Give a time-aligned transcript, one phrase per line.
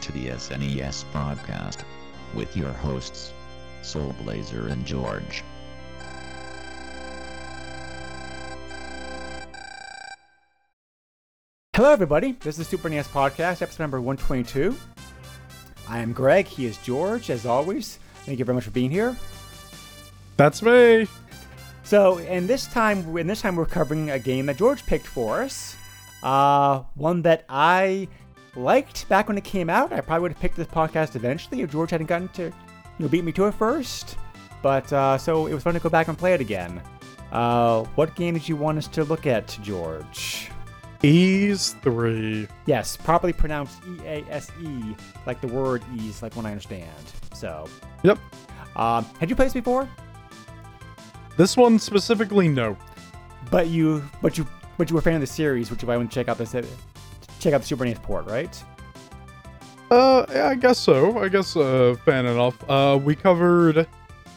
[0.00, 1.84] To the SNES broadcast
[2.34, 3.32] with your hosts,
[3.82, 5.44] Soul Blazer and George.
[11.74, 12.32] Hello, everybody.
[12.32, 14.74] This is the Super NES Podcast, episode number 122.
[15.88, 16.46] I am Greg.
[16.46, 17.98] He is George, as always.
[18.24, 19.16] Thank you very much for being here.
[20.36, 21.06] That's me.
[21.82, 25.42] So, and this time, and this time we're covering a game that George picked for
[25.42, 25.76] us.
[26.22, 28.08] Uh, one that I
[28.56, 29.92] liked back when it came out.
[29.92, 32.52] I probably would have picked this podcast eventually if George hadn't gotten to, you
[32.98, 34.16] know, beat me to it first.
[34.62, 36.82] But uh, so it was fun to go back and play it again.
[37.32, 40.50] Uh, what game did you want us to look at, George?
[41.02, 42.46] Ys three.
[42.66, 44.94] Yes, properly pronounced E A S E,
[45.26, 46.90] like the word ease, like one I understand.
[47.32, 47.66] So,
[48.02, 48.18] Yep.
[48.76, 49.88] um, had you played this before?
[51.38, 52.76] This one specifically, no.
[53.50, 55.94] But you, but you, but you were a fan of the series, which is why
[55.94, 56.54] I went to check out this,
[57.40, 58.62] check out the Super NES port, right?
[59.90, 61.18] Uh, yeah, I guess so.
[61.18, 62.56] I guess uh, fan enough.
[62.70, 63.86] Uh, we covered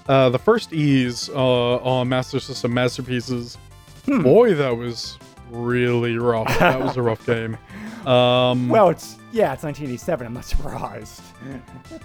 [0.09, 3.57] uh the first Ys uh on Master System Masterpieces.
[4.05, 4.21] Hmm.
[4.23, 5.17] Boy, that was
[5.51, 6.47] really rough.
[6.59, 7.57] that was a rough game.
[8.07, 10.25] Um, Well, it's yeah, it's 1987.
[10.27, 11.21] I'm not surprised.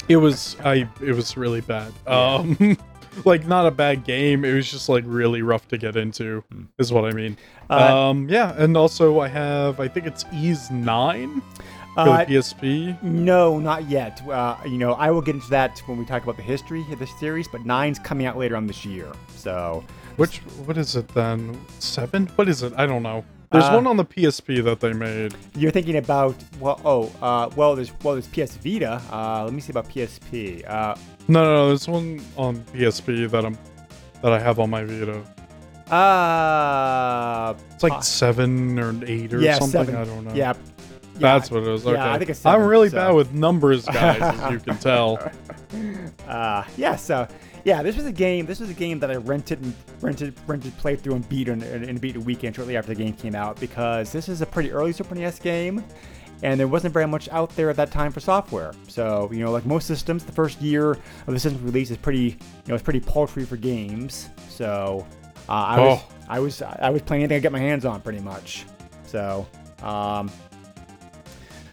[0.08, 0.88] it was I.
[1.00, 1.92] It was really bad.
[2.06, 2.76] Um,
[3.24, 4.44] like not a bad game.
[4.44, 6.42] It was just like really rough to get into.
[6.78, 7.36] Is what I mean.
[7.70, 9.80] Uh, um, yeah, and also I have.
[9.80, 11.40] I think it's Ys nine
[11.94, 13.02] for Uh, the PSP.
[13.02, 14.26] no, not yet.
[14.28, 16.98] Uh, you know, I will get into that when we talk about the history of
[16.98, 17.48] the series.
[17.48, 19.84] But nine's coming out later on this year, so
[20.16, 21.60] Which what is it then?
[21.78, 22.26] Seven?
[22.36, 22.72] What is it?
[22.76, 23.24] I don't know.
[23.50, 25.34] There's Uh, one on the PSP that they made.
[25.56, 29.00] You're thinking about well, oh, uh, well, there's well, there's PS Vita.
[29.10, 30.62] Uh, let me see about PSP.
[31.28, 31.68] No, no, no.
[31.68, 33.56] There's one on PSP that I'm
[34.22, 35.22] that I have on my Vita.
[35.94, 39.70] uh, It's like seven or eight or yeah, something.
[39.86, 39.96] seven.
[39.96, 40.34] I don't know.
[40.34, 40.54] Yeah,
[41.14, 41.84] That's yeah, what it is.
[41.84, 42.00] yeah, Okay.
[42.00, 45.18] I think it's I'm really so- bad with numbers, guys, as you can tell.
[46.26, 47.28] Uh, yeah, so
[47.64, 48.46] yeah, this was a game.
[48.46, 51.62] This was a game that I rented and rented, rented, played through and beat in,
[51.62, 54.70] in beat a weekend shortly after the game came out because this is a pretty
[54.72, 55.84] early Super NES game,
[56.42, 58.72] and there wasn't very much out there at that time for software.
[58.88, 62.20] So you know, like most systems, the first year of the system's release is pretty,
[62.20, 64.28] you know, it's pretty paltry for games.
[64.48, 65.06] So
[65.48, 66.08] uh, I was, Oh.
[66.28, 68.66] I was, I was playing anything I get my hands on, pretty much.
[69.06, 69.46] So.
[69.82, 70.30] Um,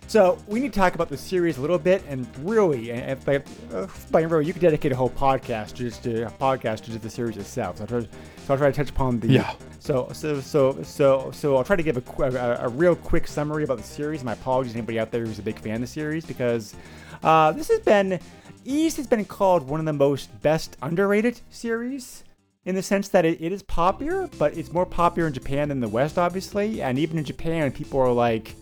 [0.07, 3.43] so we need to talk about the series a little bit, and really, and by,
[3.73, 6.99] uh, by really, you could dedicate a whole podcast just to a podcast just to
[6.99, 7.79] the series itself.
[7.79, 8.05] So
[8.45, 9.27] so I'll try to touch upon the.
[9.27, 9.53] Yeah.
[9.79, 13.63] So so so so so I'll try to give a, a, a real quick summary
[13.63, 14.23] about the series.
[14.23, 16.75] My apologies to anybody out there who's a big fan of the series because
[17.23, 18.19] uh, this has been
[18.63, 22.23] Ys has been called one of the most best underrated series
[22.65, 25.79] in the sense that it, it is popular, but it's more popular in Japan than
[25.79, 26.81] the West, obviously.
[26.81, 28.55] And even in Japan, people are like,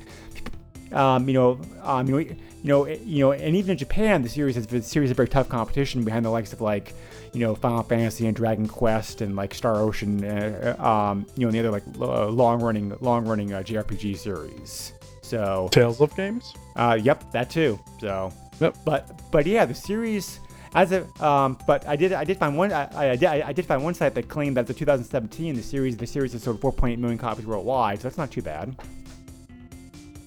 [0.91, 4.29] um, you know, um, you know, you know, you know, and even in Japan, the
[4.29, 6.93] series has been a series of very tough competition behind the likes of like,
[7.33, 11.47] you know, Final Fantasy and Dragon Quest and like Star Ocean, uh, um, you know,
[11.49, 14.93] and the other like uh, long-running, long-running uh, JRPG series.
[15.21, 16.53] So, Tales of games.
[16.75, 17.79] uh, yep, that too.
[17.99, 18.77] So, Yep.
[18.85, 20.39] but but yeah, the series
[20.75, 23.65] as a um, but I did I did find one I, I did I did
[23.65, 26.97] find one site that claimed that the 2017 the series the series has sold 4.8
[26.97, 28.75] million copies worldwide, so that's not too bad.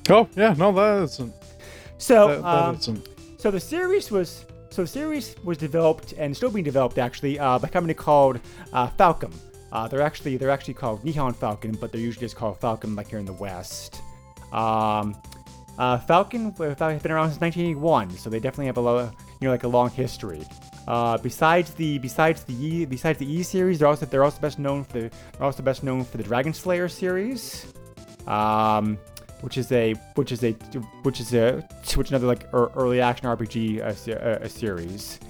[0.09, 1.33] Oh yeah, no, that isn't.
[1.99, 3.09] So That, that um, isn't.
[3.39, 7.59] So the series was so the series was developed and still being developed actually uh,
[7.59, 8.41] by a company called
[8.73, 9.33] uh, Falcom.
[9.73, 13.09] Uh, they're actually they're actually called Nihon Falcom, but they're usually just called Falcom like
[13.09, 14.01] here in the West.
[14.53, 15.17] Um,
[15.79, 19.11] uh, Falcom uh, has been around since 1981, so they definitely have a lo-
[19.41, 20.43] you know like a long history.
[20.87, 24.59] Uh, besides the besides the E besides the E series, they're also they're also best
[24.59, 27.73] known for the they're also best known for the Dragon Slayer series.
[28.27, 28.99] Um,
[29.41, 30.53] which is a which is a
[31.03, 34.49] which is a which is another like er, early action RPG uh, se- uh, a
[34.49, 35.21] series.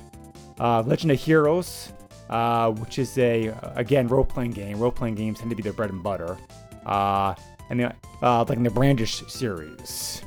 [0.59, 1.93] Uh, Legend of Heroes,
[2.31, 4.79] uh, which is a again role playing game.
[4.79, 6.37] Role playing games tend to be their bread and butter.
[6.87, 7.35] Uh,
[7.69, 7.93] and the,
[8.23, 10.23] uh, like in the Brandish series.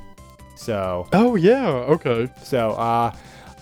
[0.55, 2.29] So Oh yeah, okay.
[2.43, 3.15] so, uh,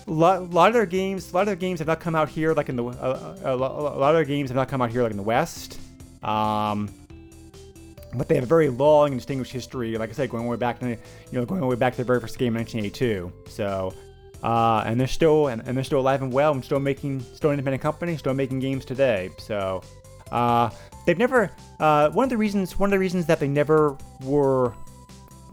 [0.06, 2.28] a lot, lot of their games, a lot of their games have not come out
[2.28, 4.90] here, like in the, uh, a, a lot of their games have not come out
[4.90, 5.78] here, like in the West.
[6.24, 6.90] Um,
[8.14, 9.96] but they have a very long and distinguished history.
[9.96, 10.98] Like I said, going way back to you
[11.32, 13.32] know going way back to the very first game in 1982.
[13.50, 13.94] So,
[14.42, 17.50] uh, and they're still and, and they're still alive and well and still making still
[17.50, 19.30] an independent company, still making games today.
[19.38, 19.82] So,
[20.32, 20.70] uh,
[21.06, 21.50] they've never
[21.80, 24.74] uh, one of the reasons one of the reasons that they never were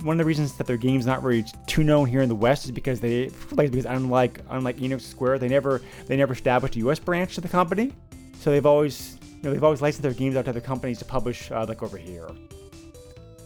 [0.04, 2.66] one of the reasons that their game's not really too known here in the West
[2.66, 7.00] is because they because unlike unlike Enix Square, they never they never established a U.S.
[7.00, 7.94] branch to the company,
[8.40, 11.52] so they've always know they've always licensed their games out to other companies to publish
[11.52, 12.30] uh, like over here.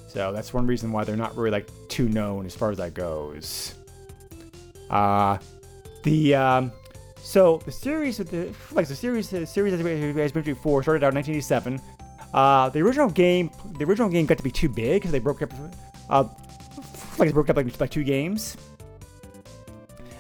[0.08, 2.94] So that's one reason why they're not really like too known as far as that
[2.94, 3.76] goes.
[4.90, 5.38] Uh
[6.04, 6.72] the um,
[7.18, 11.14] so the series the like the series the series been has been before started out
[11.14, 11.80] in 1987.
[12.34, 15.42] Uh, the original game the original game got to be too big because they broke
[15.42, 15.52] up
[16.10, 16.24] uh,
[17.18, 18.58] like it broke up like, like two games.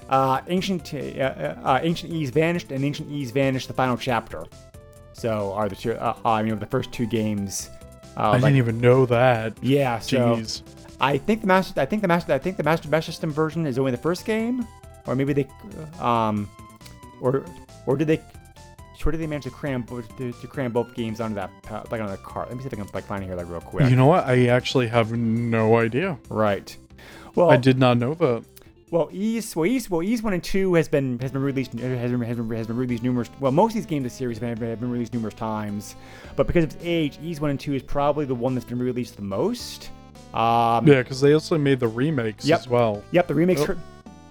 [0.09, 4.45] Uh, ancient uh, uh, ancient Ys vanished and ancient Ys vanished the final chapter.
[5.19, 7.69] So are the two uh, you know the first two games.
[8.15, 9.53] Uh, I like- didn't even know that.
[9.61, 10.61] yeah, so Jeez.
[11.01, 11.79] I think the master.
[11.79, 12.33] I think the master.
[12.33, 14.67] I think the master Master System version is only the first game,
[15.07, 15.47] or maybe they,
[15.99, 16.49] um,
[17.21, 17.45] or
[17.85, 18.21] or did they,
[19.05, 21.83] or did they manage to cram both to, to cram both games onto that uh,
[21.91, 22.49] like on the cart?
[22.49, 23.89] Let me see if I can like find it here like real quick.
[23.89, 24.25] You know what?
[24.25, 26.17] I actually have no idea.
[26.29, 26.75] right.
[27.35, 28.43] Well, I did not know that.
[28.91, 31.81] Well, Ys, well, Ys, well, Ys one and two has been has been released has
[31.81, 33.29] been, has been, has been released numerous.
[33.39, 35.95] Well, most of these games of the series have been, have been released numerous times,
[36.35, 38.79] but because of its age, Ys one and two is probably the one that's been
[38.79, 39.91] released the most.
[40.33, 42.59] Um, Yeah, because they also made the remakes Yep.
[42.59, 43.03] as well.
[43.11, 43.61] Yep, the remake's.
[43.61, 43.75] Oh.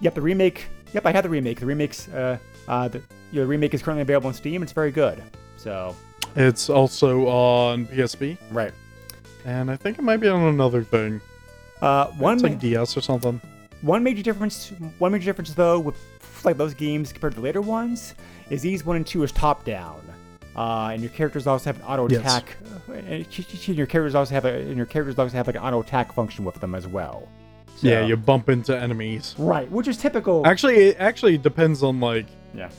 [0.01, 0.67] Yep, the remake.
[0.93, 1.61] Yep, I had the remake.
[1.61, 2.09] The remake's.
[2.09, 3.05] Uh, uh, the, you
[3.35, 4.63] know, the remake is currently available on Steam.
[4.63, 5.23] It's very good.
[5.57, 5.95] So.
[6.37, 8.73] It's also on PSP, Right.
[9.45, 11.21] and I think it might be on another thing.
[11.81, 13.41] Uh, one It's like DS or something.
[13.83, 14.73] One major difference.
[14.99, 15.97] One major difference though with
[16.45, 18.15] like those games compared to the later ones
[18.51, 20.01] is Ys one and two is top down.
[20.57, 22.21] Uh, and your characters also have an auto Yes.
[22.21, 22.57] attack.
[22.89, 24.53] uh, And your characters also have a.
[24.53, 27.29] And your characters also have like an auto attack function with them as well.
[27.81, 29.37] Yeah, you bump into enemies.
[29.39, 30.45] Right, which is typical.
[30.45, 32.71] Actually, it actually depends on like yeah.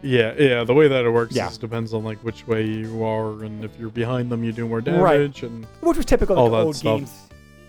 [0.00, 0.64] yeah, yeah.
[0.64, 1.50] The way that it works Yeah.
[1.50, 4.66] is depends on like which way you are, and if you're behind them, you do
[4.66, 5.42] more damage, Right.
[5.42, 6.98] And which was typical all like, of that old stuff.
[7.00, 7.12] games.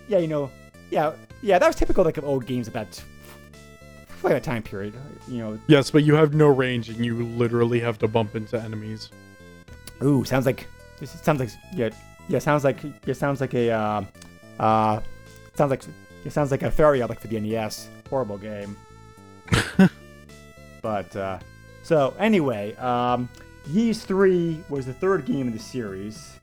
[0.08, 0.50] Yeah, you know,
[0.90, 1.12] yeah,
[1.42, 3.02] yeah, that was typical like of old games of that
[4.22, 4.94] like that time period.
[5.28, 8.60] You know, yes, but you have no range, and you literally have to bump into
[8.60, 9.10] enemies.
[10.02, 10.66] ooh, sounds like
[11.00, 11.90] this sounds like yeah,
[12.28, 14.04] yeah, sounds like it sounds like a uh,
[14.58, 15.00] uh,
[15.54, 15.82] sounds like
[16.24, 17.88] it sounds like a fairy like for the NES.
[18.08, 18.76] Horrible game.
[20.82, 21.38] but uh,
[21.82, 23.28] so anyway, um,
[23.72, 26.38] Ys Three was the third game in the series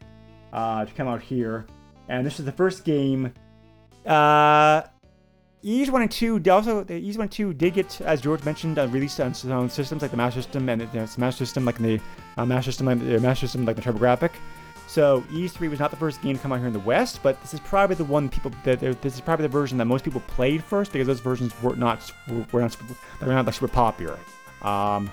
[0.54, 1.66] uh, to come out here,
[2.08, 3.34] and this is the first game.
[4.06, 4.84] Uh,
[5.64, 8.88] Ys one and two also Ys one and two did get, as George mentioned, uh,
[8.90, 12.00] released on, systems like the Master System and the, the Master System like the
[12.38, 14.32] uh, Master System like the Master System like the TurboGrafx.
[14.88, 17.22] So Ys three was not the first game to come out here in the West,
[17.24, 20.06] but this is probably the one people that this is probably the version that most
[20.06, 22.12] people played first because those versions were not
[22.52, 22.78] were not
[23.20, 24.20] they were not like super popular.
[24.62, 25.12] Um,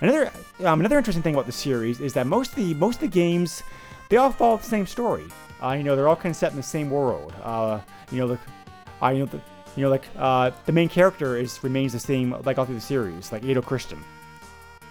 [0.00, 0.32] another
[0.64, 3.08] um, another interesting thing about the series is that most of the most of the
[3.08, 3.62] games
[4.08, 5.24] they all follow the same story.
[5.64, 7.32] Uh, you know, they're all kind of set in the same world.
[7.42, 7.80] Uh,
[8.10, 8.38] you know, the,
[9.02, 9.40] uh, you know, the,
[9.76, 12.80] you know, like uh, the main character is remains the same like all through the
[12.80, 13.98] series, like Adol Christin.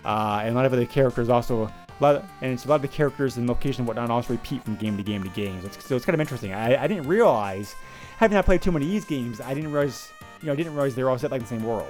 [0.03, 2.75] Uh, and a lot of the characters also, a lot of, and it's a lot
[2.75, 5.61] of the characters and location and whatnot also repeat from game to game to game.
[5.61, 6.53] So it's, so it's kind of interesting.
[6.53, 7.75] I, I didn't realize,
[8.17, 10.11] having not played too many of these games, I didn't realize,
[10.41, 11.87] you know, I didn't realize they were all set like the same world.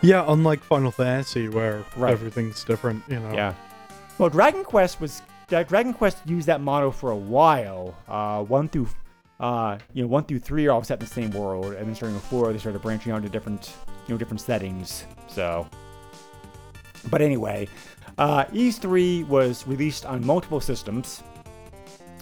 [0.00, 2.12] Yeah, unlike Final Fantasy, where Right.
[2.12, 3.02] everything's different.
[3.08, 3.32] You know.
[3.32, 3.54] Yeah.
[4.18, 7.96] Well, Dragon Quest was Dragon Quest used that motto for a while.
[8.06, 8.88] Uh, one through,
[9.40, 11.94] uh, you know, one through three are all set in the same world, and then
[11.94, 13.74] starting with four, they started branching out into different,
[14.06, 15.04] you know, different settings.
[15.26, 15.66] So,
[17.10, 17.66] but anyway,
[18.18, 21.22] uh, Ys three was released on multiple systems.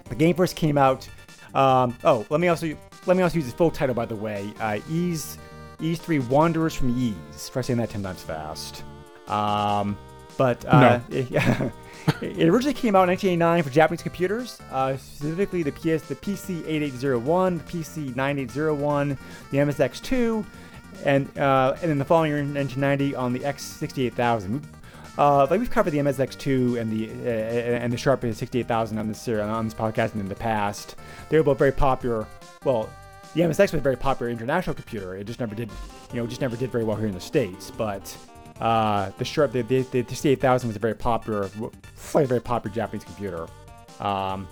[0.08, 1.08] The game first came out.
[1.54, 4.52] Um, oh, let me also let me also use the full title by the way.
[4.60, 5.38] Uh, Ys
[5.80, 7.48] Ys three Wanderers from Ys.
[7.50, 8.84] Try saying that ten times fast.
[9.26, 9.98] Um,
[10.36, 11.70] but uh, yeah,
[12.20, 16.66] it originally came out in 1989 for Japanese computers, uh, specifically the PS, the PC
[16.66, 19.18] 8801, the PC 9801,
[19.50, 20.44] the MSX2,
[21.04, 24.62] and uh, and then the following year in 1990 on the X68000.
[25.18, 29.28] Uh, like we've covered the MSX2 and the uh, and the Sharp 68000 on this
[29.28, 30.96] on this podcast in the past.
[31.28, 32.26] They were both very popular.
[32.64, 32.88] Well,
[33.34, 35.16] the MSX was a very popular international computer.
[35.16, 35.70] It just never did,
[36.12, 37.70] you know, just never did very well here in the states.
[37.70, 38.16] But
[38.60, 41.50] uh, the Sharp, the, the, the 68000 was a very popular,
[42.14, 43.46] a very popular Japanese computer.
[44.00, 44.48] Um,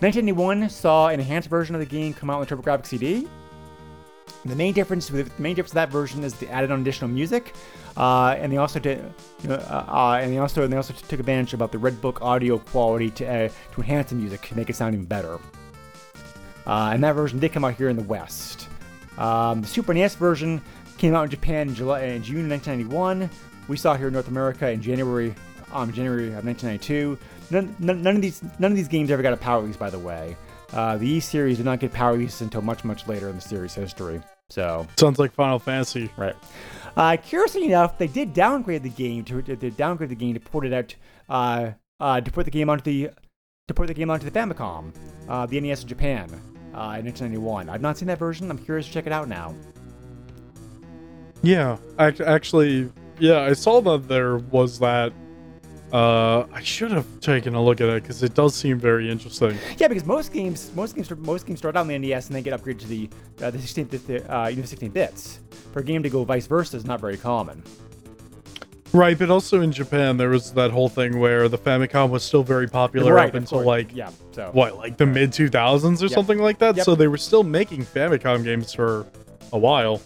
[0.00, 3.28] 1991 saw an enhanced version of the game come out on TurboGrafx CD.
[4.46, 7.10] The main difference with the main difference of that version is they added on additional
[7.10, 7.52] music,
[7.98, 9.04] uh, and they also did,
[9.42, 12.00] you know, uh, uh, and they also and they also took advantage about the Red
[12.00, 15.38] Book audio quality to uh, to enhance the music, to make it sound even better.
[16.66, 18.68] Uh, and that version did come out here in the West.
[19.18, 20.62] Um, the Super NES version
[21.00, 23.28] came out in Japan in July in June 1991.
[23.68, 25.34] We saw it here in North America in January
[25.72, 27.18] um, January of 1992.
[27.50, 29.90] None, none, none of these none of these games ever got a power release, by
[29.90, 30.36] the way.
[30.72, 33.40] Uh, the E series did not get power releases until much, much later in the
[33.40, 34.20] series history.
[34.50, 36.10] So, Sounds like Final Fantasy.
[36.16, 36.36] right.
[36.96, 40.66] Uh, curiously enough, they did downgrade the game to they downgrade the game to port
[40.66, 40.94] it out
[41.28, 43.10] uh, uh, to put the game onto the
[43.68, 44.92] to put the game onto the Famicom,
[45.28, 46.24] uh, the NES in Japan
[46.74, 47.68] uh, in 1991.
[47.68, 48.50] I've not seen that version.
[48.50, 49.54] I'm curious to check it out now.
[51.42, 55.12] Yeah, act- actually, yeah, I saw that there was that.
[55.92, 59.58] Uh, I should have taken a look at it because it does seem very interesting.
[59.76, 62.44] Yeah, because most games, most games, most games start out on the NES and then
[62.44, 63.10] get upgraded to the
[63.42, 65.40] uh, the 16 bit, uh, you know, 16 bits.
[65.72, 67.62] For a game to go vice versa is not very common.
[68.92, 72.42] Right, but also in Japan, there was that whole thing where the Famicom was still
[72.42, 76.10] very popular right, up until like yeah, so what, like the mid 2000s or Yep.
[76.12, 76.76] something like that.
[76.76, 76.84] Yep.
[76.84, 79.06] So they were still making Famicom games for
[79.52, 80.00] a while,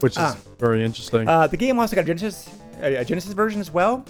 [0.00, 0.36] which is Ah.
[0.58, 1.28] very interesting.
[1.28, 2.48] Uh, the game also got a Genesis,
[2.80, 4.04] a Genesis version as well.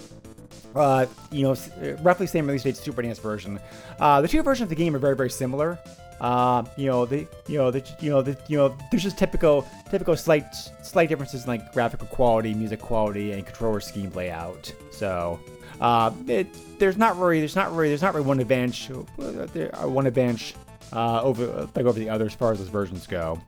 [0.75, 3.59] Uh, you know, uh, roughly same release date Super NES version.
[3.99, 5.79] Uh, the two versions of the game are very, very similar.
[6.21, 9.65] Uh, you know, the you know the you know the you know there's just typical
[9.89, 10.53] typical slight
[10.83, 14.71] slight differences in like graphical quality, music quality, and controller scheme layout.
[14.91, 15.39] So.
[15.81, 16.45] Uh, it,
[16.77, 20.53] there's not really, there's not really, there's not really one advantage, uh, uh, one advantage
[20.91, 23.39] uh, over like over the other as far as those versions go.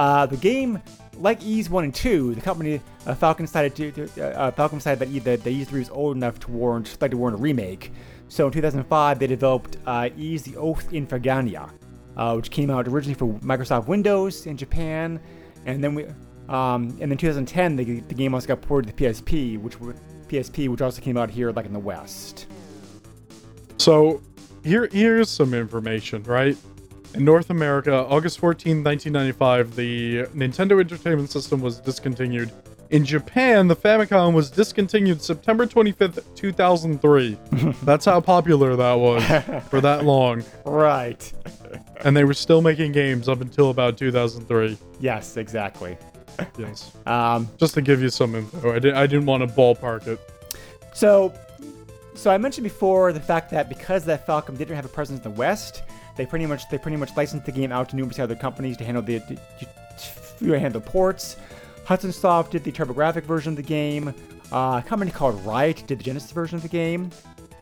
[0.00, 0.80] Uh, the game,
[1.18, 4.98] like Ys 1 and 2, the company uh, Falcom decided to, to uh, Falcom decided
[4.98, 7.42] that, E- that the Ys 3 was old enough to warrant like to warrant a
[7.42, 7.92] remake.
[8.28, 11.70] So in 2005, they developed uh, Ys: The Oath in Felghana,
[12.16, 15.20] uh, which came out originally for Microsoft Windows in Japan,
[15.66, 16.06] and then we,
[16.48, 19.78] um, and then 2010, the, the game also got ported to PSP, which
[20.28, 22.46] PSP, which also came out here like in the West.
[23.76, 24.22] So
[24.64, 26.56] here here's some information, right?
[27.14, 32.50] In North America, August 14, 1995, the Nintendo Entertainment System was discontinued.
[32.90, 37.38] In Japan, the Famicom was discontinued September 25th, 2003.
[37.84, 39.22] That's how popular that was
[39.68, 40.44] for that long.
[40.64, 41.32] Right.
[42.04, 44.78] And they were still making games up until about 2003.
[45.00, 45.96] yes, exactly.
[46.56, 46.90] Yes.
[47.06, 48.74] Um, Just to give you some info.
[48.74, 50.18] I, did, I didn't want to ballpark it.
[50.94, 51.34] So,
[52.14, 55.32] so I mentioned before the fact that because that Falcom didn't have a presence in
[55.32, 55.82] the West,
[56.16, 58.84] they pretty much they pretty much licensed the game out to numerous other companies to
[58.84, 59.20] handle the
[60.38, 61.36] to, handle ports.
[61.84, 64.14] Hudson Soft did the TurboGrafx version of the game.
[64.52, 67.10] Uh, a company called Riot did the Genesis version of the game.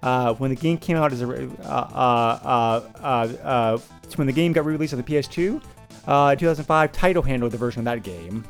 [0.02, 3.08] Uh, when the game came out as a uh, uh, uh,
[3.42, 3.78] uh,
[4.16, 5.62] when the game got re-released on the PS2,
[6.06, 8.44] uh, 2005, Taito handled the version of that game.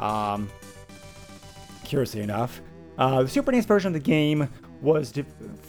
[0.00, 0.48] Um,
[1.84, 2.60] curiously enough.
[2.96, 4.48] The Super NES version of the game
[4.86, 5.12] was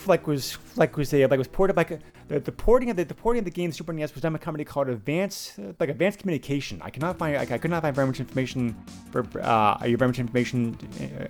[0.05, 1.83] like was like was a like was ported by
[2.27, 4.37] the, the porting of the, the porting of the game Super NES was done by
[4.37, 6.79] a company called Advanced like Advanced Communication.
[6.83, 8.75] I cannot find like, I could not find very much information
[9.11, 10.77] for uh very much information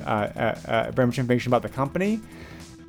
[0.05, 2.19] uh, uh, uh, very much information about the company.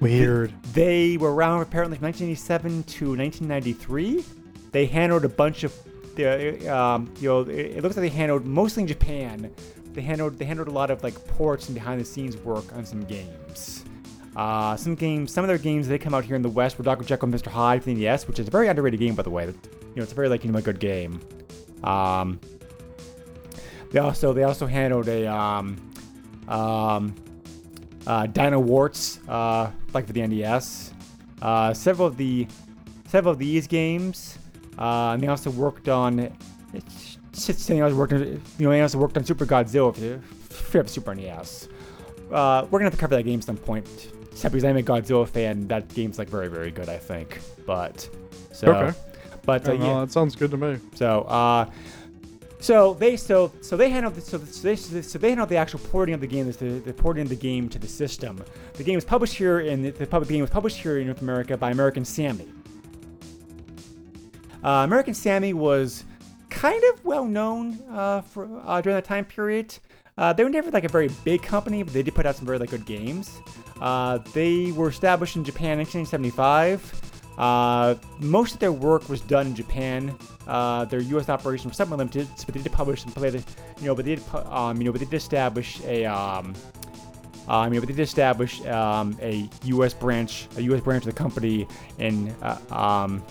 [0.01, 0.53] Weird.
[0.75, 4.25] They were around apparently from 1987 to 1993.
[4.71, 5.75] They handled a bunch of,
[6.15, 9.53] the, um, you know, it, it looks like they handled mostly in Japan.
[9.93, 12.85] They handled they handled a lot of like ports and behind the scenes work on
[12.85, 13.85] some games.
[14.39, 16.85] Uh, some games, some of their games they come out here in the West were
[16.85, 17.03] Dr.
[17.05, 17.49] Jekyll and Mr.
[17.49, 19.47] Hyde for the NES, which is a very underrated game by the way.
[19.47, 19.53] You
[19.97, 21.21] know, it's a very like you know a good game.
[21.83, 22.39] Um,
[23.91, 25.77] they also they also handled a um,
[26.47, 27.17] um,
[28.07, 30.93] uh, Dino Warts, uh, like for the NES.
[31.43, 32.47] Uh, several of the
[33.09, 34.39] several of these games,
[34.79, 36.33] uh, and they also worked on.
[36.73, 41.69] They also worked you know, they also worked on Super Godzilla for for Super NES.
[42.31, 44.13] Uh, we're gonna have to cover that game at some point.
[44.39, 47.41] Except because I'm a Godzilla fan, that game's like very, very good, I think.
[47.67, 48.09] But
[48.53, 48.97] so, Okay.
[49.45, 49.99] but uh, yeah.
[49.99, 50.79] that sounds good to me.
[50.95, 51.69] So, uh,
[52.61, 55.81] so they so so they handled the, so so they so they handled the actual
[55.81, 58.41] porting of the game, the, the porting of the game to the system.
[58.75, 61.21] The game was published here in the, the public game was published here in North
[61.21, 62.47] America by American Sammy.
[64.63, 66.05] Uh, American Sammy was
[66.49, 69.77] kind of well known uh, for uh, during that time period.
[70.17, 72.45] Uh, they were never like a very big company, but they did put out some
[72.45, 73.41] very like good games.
[73.81, 77.03] Uh, they were established in Japan in 1975.
[77.39, 80.17] Uh, most of their work was done in Japan.
[80.47, 81.29] Uh, their U.S.
[81.29, 83.39] operations were somewhat limited, but they did publish and play the,
[83.79, 86.55] you know, but they did, um, you know, but they did establish a, um,
[87.47, 89.95] um, you know, but they did establish um, a U.S.
[89.95, 90.81] branch, a U.S.
[90.81, 91.69] branch of the company
[91.99, 93.23] in, uh, um,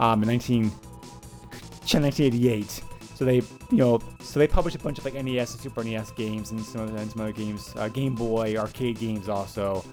[0.00, 2.70] um, in 19, 1988.
[2.70, 2.82] So
[3.14, 3.42] so they,
[3.74, 6.60] you know, so they published a bunch of like NES and Super NES games and
[6.60, 9.84] some other, and some other games, uh, Game Boy arcade games also.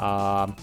[0.00, 0.56] Um,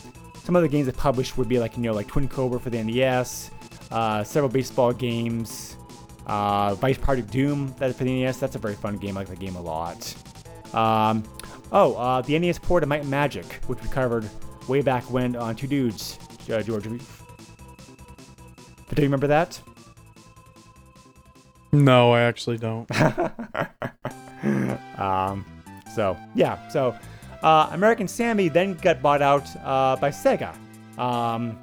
[0.44, 2.84] some other games they published would be like you know like Twin Cobra for the
[2.84, 3.50] NES,
[3.92, 5.78] uh, several baseball games,
[6.26, 8.40] uh, Vice: Project Doom that for the NES.
[8.40, 9.16] That's a very fun game.
[9.16, 10.14] I like the game a lot.
[10.74, 11.24] Um,
[11.72, 14.30] oh, uh, the NES port of Might Magic, which we covered
[14.68, 16.20] way back when on Two Dudes,
[16.52, 16.84] uh, George.
[16.84, 17.00] Do
[18.98, 19.62] you remember that?
[21.76, 22.90] No, I actually don't.
[24.98, 25.46] um,
[25.94, 26.96] so yeah, so
[27.44, 30.56] uh, American Sammy then got bought out uh, by Sega,
[30.98, 31.58] um,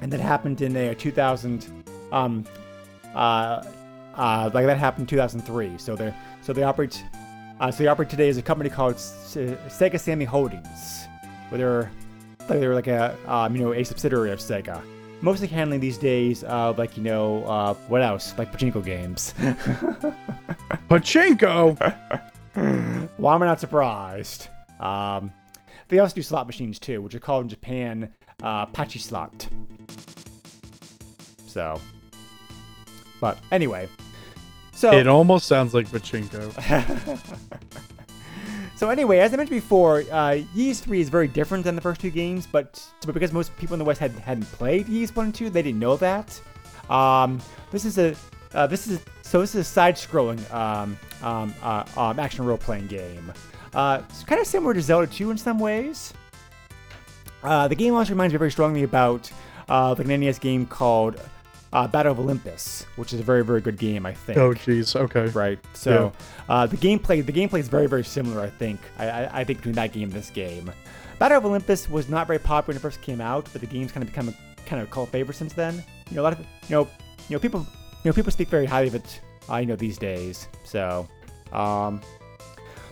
[0.00, 1.84] and that happened in uh, 2000.
[2.10, 2.44] Um,
[3.14, 3.62] uh,
[4.14, 5.78] uh, like that happened in 2003.
[5.78, 6.12] So they
[6.42, 7.02] so they operate
[7.60, 9.36] uh, so they operate today as a company called S-
[9.68, 11.06] Sega Sammy Holdings,
[11.48, 11.90] where they're
[12.48, 14.82] like they're like a um, you know a subsidiary of Sega.
[15.20, 18.34] Mostly handling these days, uh, like you know, uh, what else?
[18.38, 19.34] Like pachinko games.
[20.88, 21.76] Pachinko.
[23.16, 24.48] Why am I not surprised?
[24.80, 25.32] Um,
[25.88, 28.10] they also do slot machines too, which are called in Japan
[28.42, 29.48] uh, Pachi slot.
[31.46, 31.80] So,
[33.20, 33.88] but anyway,
[34.78, 36.54] so It almost sounds like pachinko.
[38.78, 42.00] so anyway, as I mentioned before, uh, Ys 3 is very different than the first
[42.00, 45.24] two games, but, but because most people in the West had, hadn't played Ys 1
[45.26, 46.40] and 2, they didn't know that.
[46.88, 47.40] Um,
[47.72, 48.14] this is a
[48.54, 53.32] uh, this is so this is a side-scrolling um, um, uh, um, action role-playing game.
[53.74, 56.14] Uh, it's kind of similar to Zelda 2 in some ways.
[57.42, 59.28] Uh, the game also reminds me very strongly about
[59.68, 61.20] uh, NES game called
[61.72, 64.96] uh, Battle of Olympus, which is a very very good game, I think oh, jeez.
[64.96, 65.26] Okay.
[65.28, 65.58] right?
[65.74, 66.12] So
[66.48, 68.40] uh, the gameplay the gameplay is very very similar.
[68.40, 70.72] I think I, I, I think between that game and this game,
[71.18, 73.92] Battle of Olympus was not very popular when it first came out, but the game's
[73.92, 74.34] kind of become a
[74.66, 75.82] kind of a cult favorite since then.
[76.10, 76.88] You know, a lot of you know
[77.28, 79.20] you know people you know people speak very highly of it.
[79.50, 80.48] Uh, you know these days.
[80.64, 81.08] So
[81.52, 82.00] um,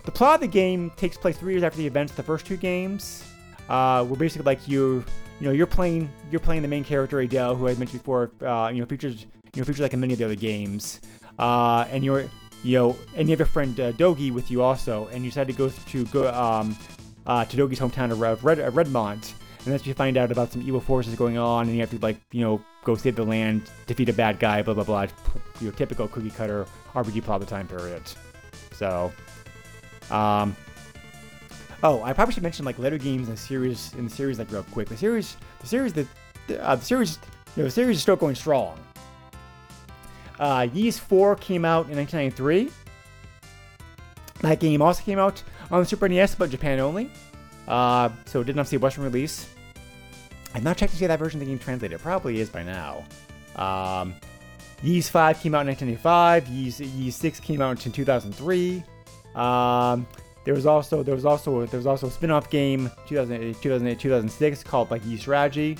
[0.05, 2.45] the plot of the game takes place three years after the events of the first
[2.45, 3.23] two games.
[3.69, 5.03] Uh, where basically like you
[5.39, 8.31] you know you're playing you're playing the main character Adol, who I mentioned before.
[8.41, 11.01] Uh, you know features you know features like in many of the other games.
[11.39, 12.25] Uh, and you're
[12.63, 15.47] you know and you have your friend uh, Dogi with you also, and you decide
[15.47, 16.75] to go to go um,
[17.25, 19.33] uh, to Dogi's hometown of Red, uh, Redmont,
[19.65, 21.91] and that's when you find out about some evil forces going on, and you have
[21.91, 25.07] to like you know go save the land, defeat a bad guy, blah blah blah.
[25.59, 28.01] Your typical cookie cutter RPG plot of the time period.
[28.71, 29.11] So,
[30.09, 30.55] um,
[31.83, 34.63] oh, I probably should mention like later games the series in the series like real
[34.63, 34.89] quick.
[34.89, 36.07] The series, the series that
[36.59, 37.19] uh, the series,
[37.55, 38.77] you know, the series is still going strong.
[40.39, 42.71] Uh, Ys 4 came out in 1993.
[44.41, 47.11] That game also came out on the Super NES, but Japan only.
[47.67, 49.49] Uh, so it did not see a Western release.
[50.53, 51.99] I'm not checking to see that version of the game translated.
[51.99, 53.03] It probably is by now.
[53.55, 54.13] Um,
[54.83, 56.47] Ys 5 came out in 1995.
[56.49, 58.83] Ys, Ys 6 came out in 2003.
[59.35, 60.07] Um,
[60.47, 64.63] there was also there was also there was also a spin-off game 2008 2008 2006
[64.63, 65.77] called like Ys Strategy.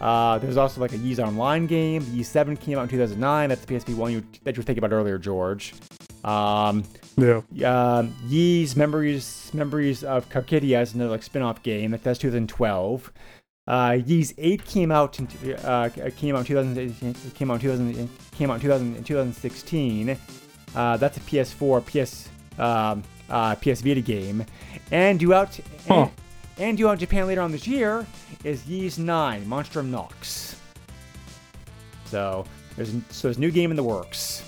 [0.00, 2.04] Uh, there was also like a Ys Online game.
[2.12, 3.48] Ys 7 came out in 2009.
[3.48, 5.74] That's the PSP one you, that you were thinking about earlier, George.
[6.24, 6.82] Um,
[7.16, 7.42] Yeah.
[7.64, 11.92] um, Ys Memories Memories of Carcadia is another like spin-off game.
[11.92, 13.12] That, that's 2012.
[13.68, 15.28] Uh, Ys 8 came out in
[15.62, 20.18] uh, came out in 2000 came out in 2000 came out in 2000 in 2016.
[20.74, 24.44] Uh, that's a PS4 PS um, uh, PS Vita game,
[24.90, 25.94] and due out Huh.
[25.94, 26.10] and,
[26.58, 28.06] and due out in Japan later on this year
[28.44, 30.56] is Ys 9 Monstrum Nox.
[32.04, 32.44] So
[32.76, 34.42] there's so there's a new game in the works.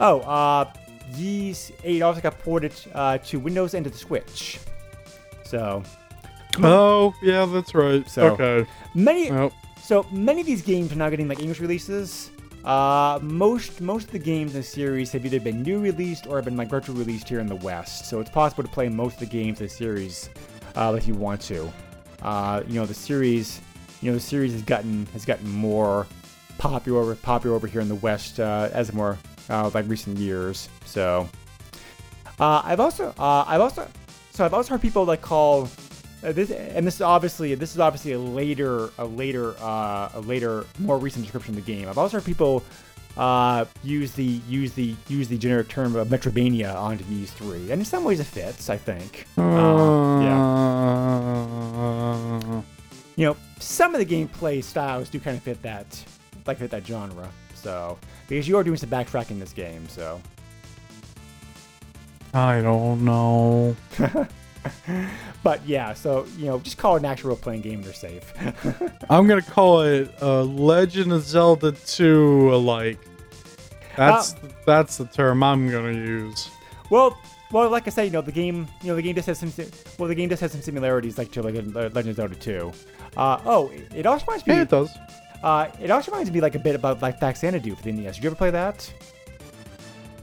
[0.00, 0.72] Oh, uh,
[1.16, 4.58] Ys 8 also got ported uh, to Windows and to the Switch.
[5.44, 5.82] So
[6.62, 8.08] Oh, yeah, that's right.
[8.08, 8.68] So- okay.
[8.94, 9.52] many Well,
[9.82, 12.30] so many of these games are now getting like English releases.
[12.66, 16.34] Uh, most most of the games in the series have either been new released or
[16.34, 18.06] have been like retro released here in the West.
[18.06, 20.28] So it's possible to play most of the games in the series
[20.74, 21.72] uh, if you want to.
[22.22, 23.60] Uh, you know the series,
[24.02, 26.08] you know the series has gotten has gotten more
[26.58, 29.16] popular popular over here in the West uh, as more
[29.48, 30.68] uh, like recent years.
[30.86, 31.28] So
[32.40, 33.86] uh, I've also I've also
[34.32, 35.68] so I've also heard people like call
[36.22, 40.20] uh, this and this is obviously this is obviously a later a later uh, a
[40.24, 41.88] later more recent description of the game.
[41.88, 42.64] I've also heard people
[43.16, 47.80] uh, use the use the use the generic term of Metroidvania onto Ys 3, and
[47.80, 48.70] in some ways it fits.
[48.70, 49.26] I think.
[49.38, 50.62] Uh, yeah.
[53.16, 56.04] You know, some of the gameplay styles do kind of fit that
[56.46, 57.28] like fit that genre.
[57.54, 57.98] So
[58.28, 60.20] because you are doing some backtracking in this game, so.
[62.34, 63.74] I don't know.
[65.42, 67.82] But yeah, so you know, just call it an actual role-playing game.
[67.82, 68.32] They're safe.
[69.10, 72.98] I'm gonna call it uh, Legend of Zelda 2 alike.
[73.96, 76.50] That's Uh, that's the term I'm gonna use.
[76.90, 77.16] Well,
[77.52, 79.52] well, like I said, you know, the game, you know, the game just has some,
[79.98, 82.72] well, the game just has some similarities, like to like Legend of Zelda 2.
[83.16, 84.90] Uh, oh, it also reminds me, Yeah, it does.
[85.44, 88.16] uh, it also reminds me like a bit about like Faxanadu for the NES.
[88.16, 88.92] Did you ever play that?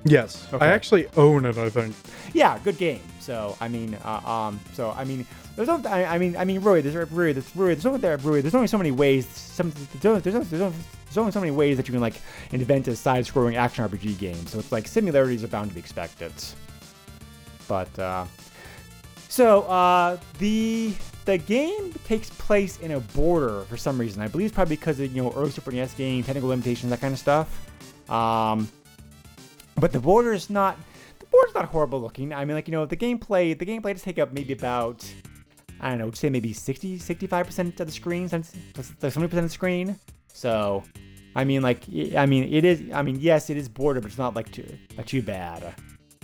[0.05, 0.65] Yes, Okay.
[0.65, 1.57] I actually own it.
[1.57, 1.95] I think.
[2.33, 2.99] Yeah, good game.
[3.23, 6.61] So I mean, uh, um, so I mean, there's no, I, I mean, I mean,
[6.61, 9.25] really, there's really, there's really, there's only there, really, there's only so many ways.
[9.27, 12.19] Some, there's there's, there's, there's only so many ways that you can like
[12.51, 14.45] invent a side-scrolling action RPG game.
[14.47, 16.33] So it's like similarities are bound to be expected.
[17.67, 18.25] But uh,
[19.29, 24.21] so uh, the the game takes place in a border for some reason.
[24.21, 26.99] I believe it's probably because of you know early Super NES game, technical limitations, that
[26.99, 27.69] kind of stuff.
[28.09, 28.67] Um,
[29.75, 30.77] but the border is not
[31.33, 32.33] the border's not horrible looking.
[32.33, 35.05] I mean, like you know, the gameplay the gameplay does take up maybe about
[35.79, 39.49] I don't know, say maybe 60, 65 percent of the screen, seventy percent of the
[39.49, 39.99] screen.
[40.31, 40.83] So,
[41.35, 41.83] I mean, like
[42.15, 42.83] I mean, it is.
[42.93, 44.65] I mean, yes, it is border, but it's not like too
[45.05, 45.75] too bad.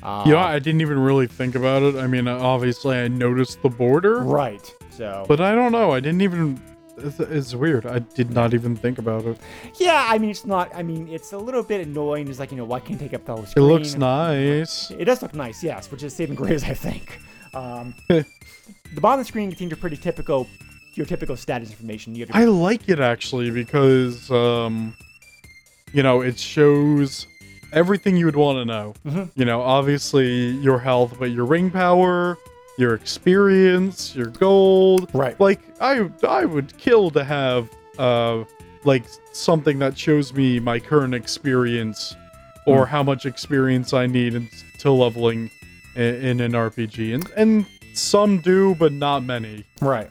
[0.01, 1.95] Uh, know, I didn't even really think about it.
[1.95, 4.73] I mean, obviously, I noticed the border, right.
[4.91, 5.91] So, but I don't know.
[5.91, 6.61] I didn't even.
[7.03, 7.85] It's, it's weird.
[7.85, 9.39] I did not even think about it.
[9.79, 10.73] yeah, I mean, it's not.
[10.75, 12.27] I mean, it's a little bit annoying.
[12.27, 13.65] It's like you know, why can't you take up the whole screen?
[13.65, 14.91] It looks nice.
[14.91, 17.19] It does look nice, yes, which is saving grace, I think.
[17.53, 18.25] Um, the
[19.01, 20.47] bottom of the screen contains your pretty typical,
[20.93, 22.15] your typical status information.
[22.15, 24.95] You have I like it actually because, um,
[25.93, 27.25] you know, it shows
[27.73, 28.93] everything you would want to know.
[29.05, 29.31] Mhm.
[29.35, 32.37] You know, obviously your health, but your ring power,
[32.79, 35.09] your experience, your gold.
[35.13, 35.37] Right.
[35.39, 38.45] Like I, I would kill to have, uh,
[38.85, 42.15] like something that shows me my current experience,
[42.65, 42.91] or Hmm.
[42.91, 45.51] how much experience I need to leveling
[45.95, 49.65] in, in an RPG, and and some do, but not many.
[49.81, 50.09] right.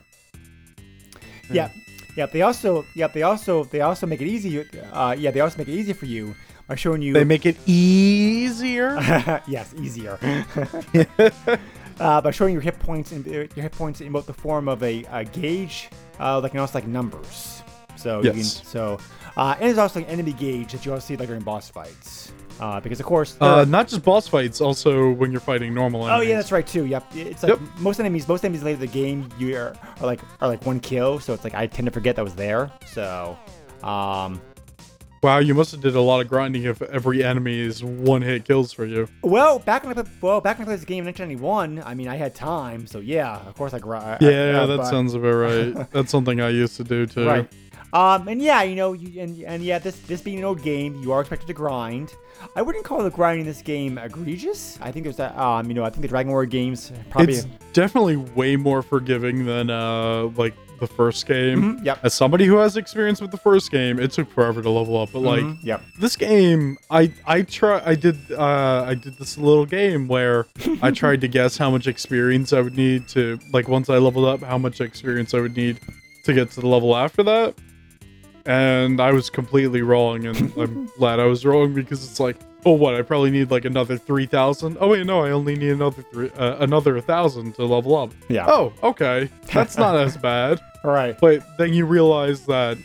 [1.51, 1.71] Yeah,
[2.15, 2.27] yeah.
[2.27, 4.61] They also, yeah, they also, they also make it easy.
[4.93, 6.35] Uh, yeah, they also make it easy for you
[6.69, 7.15] by showing you.
[7.15, 8.97] They make it easier.
[9.49, 10.19] yes, easier.
[12.01, 14.83] uh, by showing your hit points in your hit points in both the form of
[14.83, 15.89] a, a gauge,
[16.21, 17.63] uh, like and also like numbers.
[17.97, 18.99] So you can, so
[19.37, 22.33] uh, and there's also like enemy gauge that you also see like during boss fights.
[22.61, 26.21] Uh, because of course, Uh, not just boss fights, also when you're fighting normal Oh
[26.21, 26.87] yeah, that's right too.
[26.87, 27.61] Yep, it's like Yep.
[27.79, 28.27] most enemies.
[28.27, 31.21] Most enemies later in the game, you are, are like are like one kill.
[31.21, 32.71] So it's like I tend to forget that was there.
[32.93, 33.39] So,
[33.85, 34.41] um,
[35.23, 38.45] Wow, you must have did a lot of grinding if every enemy is one hit
[38.45, 39.09] kills for you.
[39.23, 41.95] well, back when I played, well back when I played this game in 1991, I
[41.95, 42.87] mean I had time.
[42.87, 44.21] So yeah, of course I grind.
[44.21, 45.91] Yeah, that sounds about right.
[45.93, 47.27] That's something I used to do too.
[47.27, 47.49] right.
[47.91, 51.01] Um, and yeah, you know, you, and and yeah, this this being an old game,
[51.03, 52.13] you are expected to grind.
[52.55, 54.79] I wouldn't call the grinding in this game egregious.
[54.83, 55.37] I think there's that.
[55.39, 57.35] Um, you know, I think the Dragon War games probably.
[57.35, 61.79] It's definitely way more forgiving than uh like the first game.
[61.79, 61.99] Mhm, yep.
[62.03, 65.11] As somebody who has experience with the first game, it took forever to level up,
[65.13, 65.83] but like Mhm, yep.
[65.99, 70.47] this game i i try i did uh i did this little game where
[70.83, 74.25] i tried to guess how much experience i would need to like once i leveled
[74.27, 75.79] up how much experience i would need
[76.25, 77.55] to get to the level after that
[78.47, 82.73] and i was completely wrong and i'm glad i was wrong because it's like oh
[82.73, 86.31] what i probably need like another 3000 oh wait no i only need another three
[86.31, 88.47] uh, another 1000 to level up Yeah.
[88.49, 91.17] oh okay that's not as bad All right.
[91.21, 92.79] but then you realize that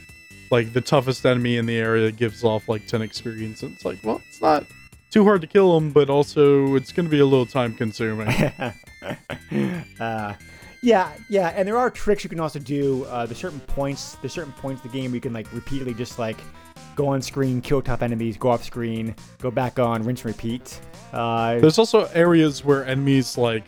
[0.51, 3.99] like the toughest enemy in the area gives off like 10 experience and it's like
[4.03, 4.65] well it's not
[5.09, 8.27] too hard to kill him but also it's going to be a little time consuming
[9.99, 10.33] uh,
[10.81, 13.05] yeah, yeah, and there are tricks you can also do.
[13.05, 15.93] Uh, there's certain points, there's certain points in the game where you can like repeatedly
[15.93, 16.35] just like
[16.95, 20.79] go on screen, kill tough enemies, go off screen, go back on, rinse and repeat.
[21.11, 23.63] Uh, there's also areas where enemies like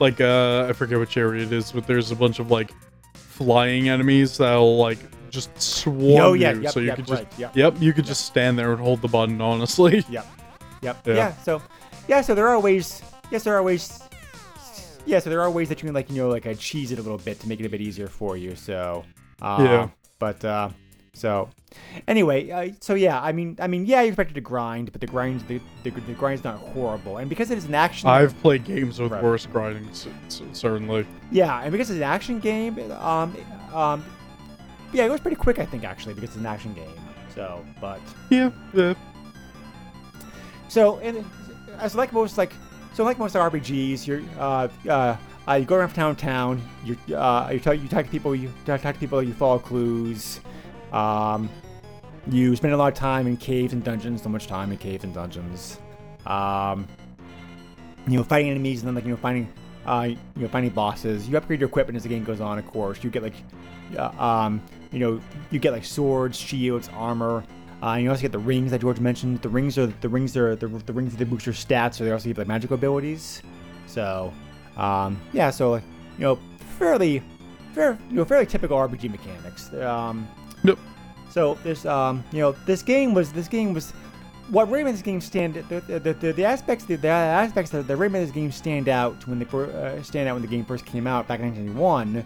[0.00, 2.70] like uh i forget which area it is but there's a bunch of like
[3.14, 4.98] flying enemies that'll like
[5.30, 7.56] just swarm Oh, yeah, you yep, so you yep, could just right, yep.
[7.56, 10.26] yep you could just stand there and hold the button honestly Yep.
[10.82, 11.06] Yep.
[11.06, 11.14] Yeah.
[11.14, 11.32] Yeah.
[11.38, 11.60] So,
[12.06, 12.20] yeah.
[12.20, 13.02] So there are ways.
[13.32, 14.00] Yes, there are ways.
[15.06, 15.18] Yeah.
[15.18, 17.02] So there are ways that you can like you know like uh, cheese it a
[17.02, 18.54] little bit to make it a bit easier for you.
[18.54, 19.04] So.
[19.42, 19.88] Uh, Yeah.
[20.20, 20.70] But uh,
[21.18, 21.50] so.
[22.06, 25.06] Anyway, uh, so yeah, I mean, I mean, yeah, you expected to grind, but the
[25.06, 28.64] grind, the, the, the grind's not horrible, and because it is an action, i've played
[28.64, 29.22] games with Right.
[29.22, 29.88] worse grinding
[30.52, 33.36] certainly yeah, and because it's an action game, um,
[33.74, 34.04] um,
[34.92, 36.88] yeah, it was pretty quick, I think, actually, because it's an action game.
[37.34, 38.00] So, but
[38.30, 38.94] yeah, yeah.
[40.68, 41.24] So, and
[41.78, 42.52] as like most like,
[42.94, 46.62] so like most RPGs, you're uh, uh, uh, you go around from town to town.
[46.84, 48.34] You uh, you talk you talk to people.
[48.34, 49.22] You talk to people.
[49.22, 50.40] You follow clues.
[50.92, 51.48] Um,
[52.30, 54.22] you spend a lot of time in caves and dungeons.
[54.22, 55.78] So much time in caves and dungeons.
[56.26, 56.86] Um,
[58.06, 59.52] you know, fighting enemies and then like you know finding
[59.86, 61.28] uh, you know finding bosses.
[61.28, 62.58] You upgrade your equipment as the game goes on.
[62.58, 63.34] Of course, you get like
[63.96, 65.20] uh, um, you know
[65.50, 67.44] you get like swords, shields, armor.
[67.82, 69.40] Uh, you also get the rings that George mentioned.
[69.40, 72.10] The rings are the rings are the, the rings that boost your stats, so they
[72.10, 73.42] also give like magical abilities.
[73.86, 74.32] So,
[74.76, 75.84] um, yeah, so like
[76.18, 76.38] you know,
[76.78, 77.22] fairly,
[77.72, 79.72] fair, you know, fairly typical RPG mechanics.
[79.74, 80.28] Um,
[80.64, 80.78] Yep.
[81.30, 83.92] so this, um, you know, this game was this game was
[84.50, 85.54] what this game stand.
[85.54, 89.38] The the, the, the aspects the, the aspects that, really this game stand out when
[89.38, 92.24] the uh, stand out when the game first came out back in 1991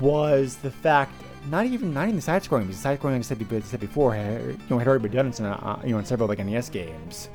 [0.00, 1.12] was the fact
[1.50, 3.80] not even not even the side scrolling because side scrolling like I said, be- said
[3.80, 6.28] before had, you know had already been done in some, uh, you know in several
[6.28, 7.28] like NES games.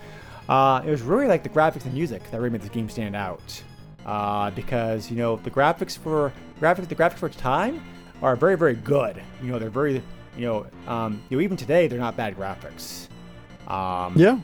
[0.49, 3.15] Uh, it was really like the graphics and music that really made this game stand
[3.15, 3.63] out
[4.05, 7.81] uh, because you know the graphics for graphics the graphics for its time
[8.21, 9.21] are very very good.
[9.41, 10.01] You know they're very
[10.37, 13.07] you know um, you know even today they're not bad graphics.
[13.67, 14.39] Um, Yeah.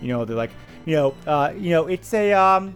[0.00, 0.50] you know they're like
[0.84, 2.74] you know uh, you know it's a um,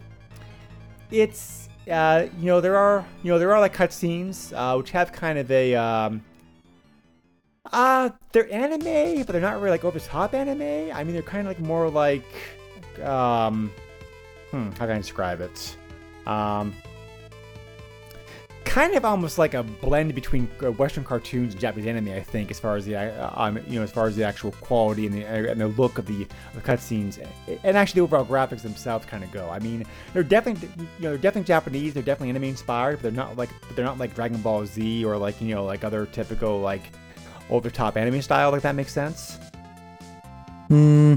[1.10, 5.12] it's uh, you know there are you know there are like cutscenes uh, which have
[5.12, 6.22] kind of a um,
[7.72, 10.92] uh they're anime but they're not really like over the top anime.
[10.94, 12.24] I mean they're kind of like more like
[13.02, 13.70] um
[14.50, 15.76] hmm, how can I describe it?
[16.26, 16.74] Um,
[18.76, 22.50] kind of almost like a blend between uh, Western cartoons and Japanese anime, I think,
[22.50, 25.14] as far as the uh, um, you know as far as the actual quality and
[25.14, 27.18] the uh, and the look of the, the cutscenes
[27.64, 29.48] and actually the overall graphics themselves kind of go.
[29.48, 33.12] I mean, they're definitely you know they're definitely Japanese, they're definitely anime inspired, but they're
[33.12, 36.04] not like but they're not like Dragon Ball Z or like you know like other
[36.04, 36.82] typical like
[37.48, 38.50] over top anime style.
[38.50, 39.38] Like that makes sense.
[40.68, 41.14] Hmm.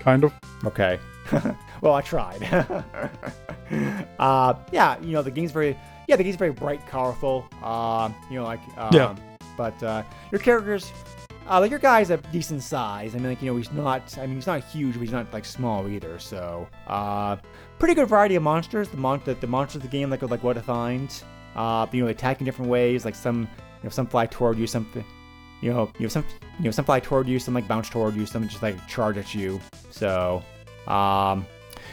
[0.00, 0.34] Kind of.
[0.66, 1.00] Okay.
[1.82, 2.42] well, I tried.
[4.18, 5.76] uh, yeah, you know the game's very
[6.08, 7.46] yeah the game's very bright, colorful.
[7.62, 9.16] Uh, you know like um, Yeah.
[9.56, 10.90] But uh, your characters,
[11.48, 13.14] uh, like your guy's a decent size.
[13.14, 14.16] I mean like you know he's not.
[14.18, 16.18] I mean he's not huge, but he's not like small either.
[16.18, 17.36] So uh,
[17.78, 18.88] pretty good variety of monsters.
[18.88, 21.12] The mon- the, the monsters of the game like are like what to find.
[21.56, 23.04] Uh, you know they attack in different ways.
[23.04, 25.04] Like some you know some fly toward you, something.
[25.60, 26.24] you know, you know, some,
[26.58, 29.18] you know, some fly toward you, some like bounce toward you, some just like charge
[29.18, 29.60] at you.
[29.90, 30.42] So,
[30.86, 31.44] um,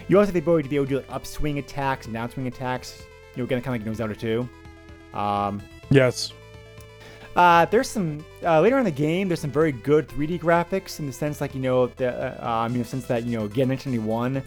[0.07, 2.47] you also have the ability to be able to do like upswing attacks and downswing
[2.47, 3.01] attacks.
[3.36, 4.49] You know, again, kind of like you know, Zelda 2.
[5.17, 6.33] Um, Yes.
[7.36, 9.27] uh, there's some uh, later in the game.
[9.29, 12.10] There's some very good 3D graphics in the sense, like you know, the
[12.43, 14.41] uh, um, you know, sense that you know, again, 1991,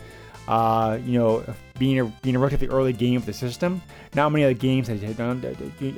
[0.49, 1.45] uh, you know,
[1.79, 3.81] being a being a relatively early game of the system.
[4.15, 5.43] Not many of the games that had done,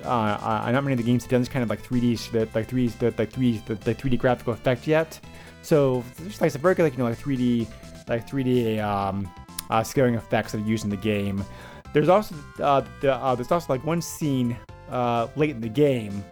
[0.05, 2.41] uh, uh, not many of the games had done this kind of like 3D, the,
[2.55, 5.19] like 3D, the, like 3D, the, the 3D graphical effect yet.
[5.63, 7.67] So there's like some very good, like you know, like 3D,
[8.07, 9.31] like 3D um,
[9.71, 11.45] uh, scaling effects that are used in the game.
[11.93, 14.57] There's also uh, the, uh, there's also like one scene
[14.91, 16.25] uh, late in the game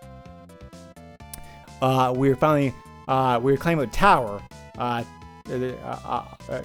[1.82, 2.74] uh, we were finally
[3.08, 4.42] uh, we were climbing the tower
[4.78, 5.02] uh,
[5.50, 6.62] uh, uh, uh,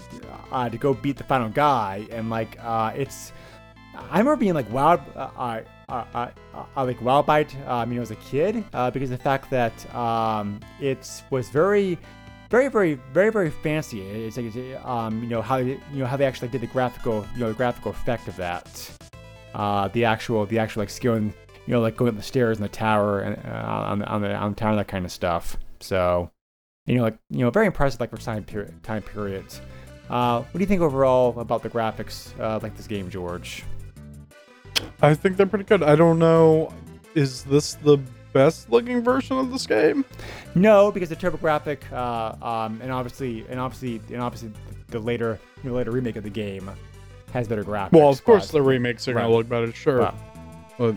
[0.52, 3.32] uh, to go beat the final guy, and like uh, it's
[3.96, 6.30] I remember being like uh, uh, uh, uh,
[6.76, 9.96] uh, like by it, um, you know, as a kid, uh, because the fact that
[9.96, 11.98] um, it was very,
[12.50, 14.02] very, very, very, very fancy.
[14.02, 17.40] It's like, um, you know, how you know how they actually did the graphical, you
[17.40, 18.90] know, the graphical effect of that,
[19.54, 21.34] uh, the actual, the actual like scaling,
[21.66, 24.22] you know, like going up the stairs in the tower and uh, on the on
[24.22, 25.58] the on the tower, that kind of stuff.
[25.80, 26.32] So,
[26.86, 29.62] you know, like you know, very impressive like for time period time periods.
[30.10, 33.64] Uh, what do you think overall about the graphics uh, like this game, George?
[35.02, 35.82] I think they're pretty good.
[35.82, 36.72] I don't know.
[37.16, 37.98] Is this the
[38.36, 40.04] best looking version of this game?
[40.54, 44.52] No, because the TurboGrafx, uh, um, and obviously, and obviously, and obviously,
[44.90, 46.70] the later, know, later remake of the game
[47.34, 47.94] has better graphics.
[47.94, 50.00] Well, of course but- the remakes are gonna look better, sure.
[50.02, 50.16] Wow.
[50.78, 50.96] But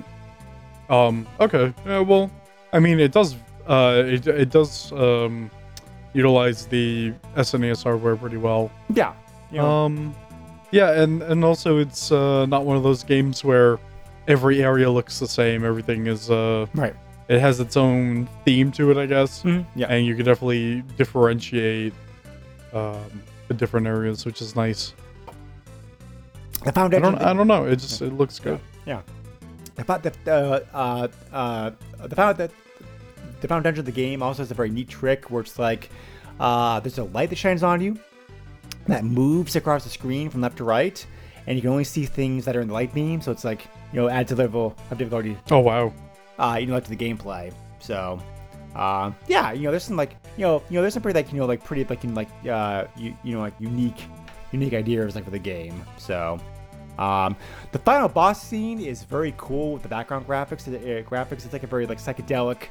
[0.95, 1.73] um, okay.
[1.87, 2.31] Yeah, well,
[2.73, 3.37] I mean, it does.
[3.67, 5.51] Uh, it it does um,
[6.15, 8.71] utilize the SNES hardware pretty well.
[8.95, 9.13] yeah,
[9.53, 10.15] you know, Um,
[10.73, 13.79] yeah, and and also it's uh not one of those games where
[14.27, 15.65] every area looks the same.
[15.65, 16.95] Everything is uh, right.
[17.29, 19.43] It has its own theme to it, I guess.
[19.43, 21.93] Mhm, Yeah, and you can definitely differentiate
[22.73, 22.97] um,
[23.49, 24.93] the different areas, which is nice.
[26.65, 27.03] the I foundation.
[27.03, 27.65] don't, I don't know.
[27.65, 28.59] It just it looks good.
[28.87, 29.03] Yeah.
[29.77, 31.71] The fact that uh, uh, uh,
[32.07, 32.51] the fact that
[33.41, 35.89] the foundation of the game also has a very neat trick where it's like
[36.41, 37.97] uh, there's a light that shines on you
[38.89, 41.05] that moves across the screen from left to right,
[41.47, 43.21] and you can only see things that are in the light beam.
[43.21, 45.93] So it's like you know adds a level of difficulty Oh wow.
[46.39, 47.53] Uh, you know, like to the gameplay.
[47.81, 48.21] So,
[48.75, 51.33] uh, yeah, you know, there's some like, you know, you know, there's some pretty like,
[51.33, 54.05] you know, like pretty like, in, like, uh, you, you know, like unique,
[54.53, 55.83] unique ideas like for the game.
[55.97, 56.41] So,
[56.99, 57.37] um,
[57.73, 60.65] the final boss scene is very cool with the background graphics.
[60.65, 62.65] The uh, graphics, it's like a very like psychedelic,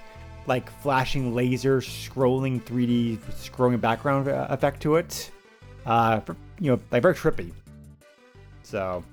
[0.48, 5.32] like flashing laser scrolling 3D scrolling background uh, effect to it.
[5.86, 6.20] Uh,
[6.60, 7.52] you know, like very trippy.
[8.64, 9.04] So,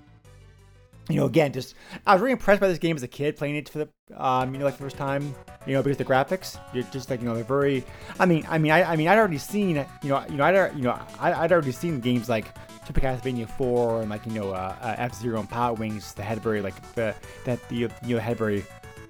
[1.09, 1.75] you know, again, just
[2.07, 4.53] I was really impressed by this game as a kid playing it for the, um,
[4.53, 5.35] you know, like the first time,
[5.67, 7.85] you know, because the graphics, you're just like, you know, they're very.
[8.19, 10.77] I mean, I mean, I, I mean, I'd already seen, you know, you know, I'd,
[10.77, 12.55] you know, I, I'd already seen games like
[12.87, 16.25] Super Castlevania 4 and like, you know, uh, uh, F Zero and Power Wings that
[16.25, 17.15] had very like the
[17.45, 18.65] that the you know had very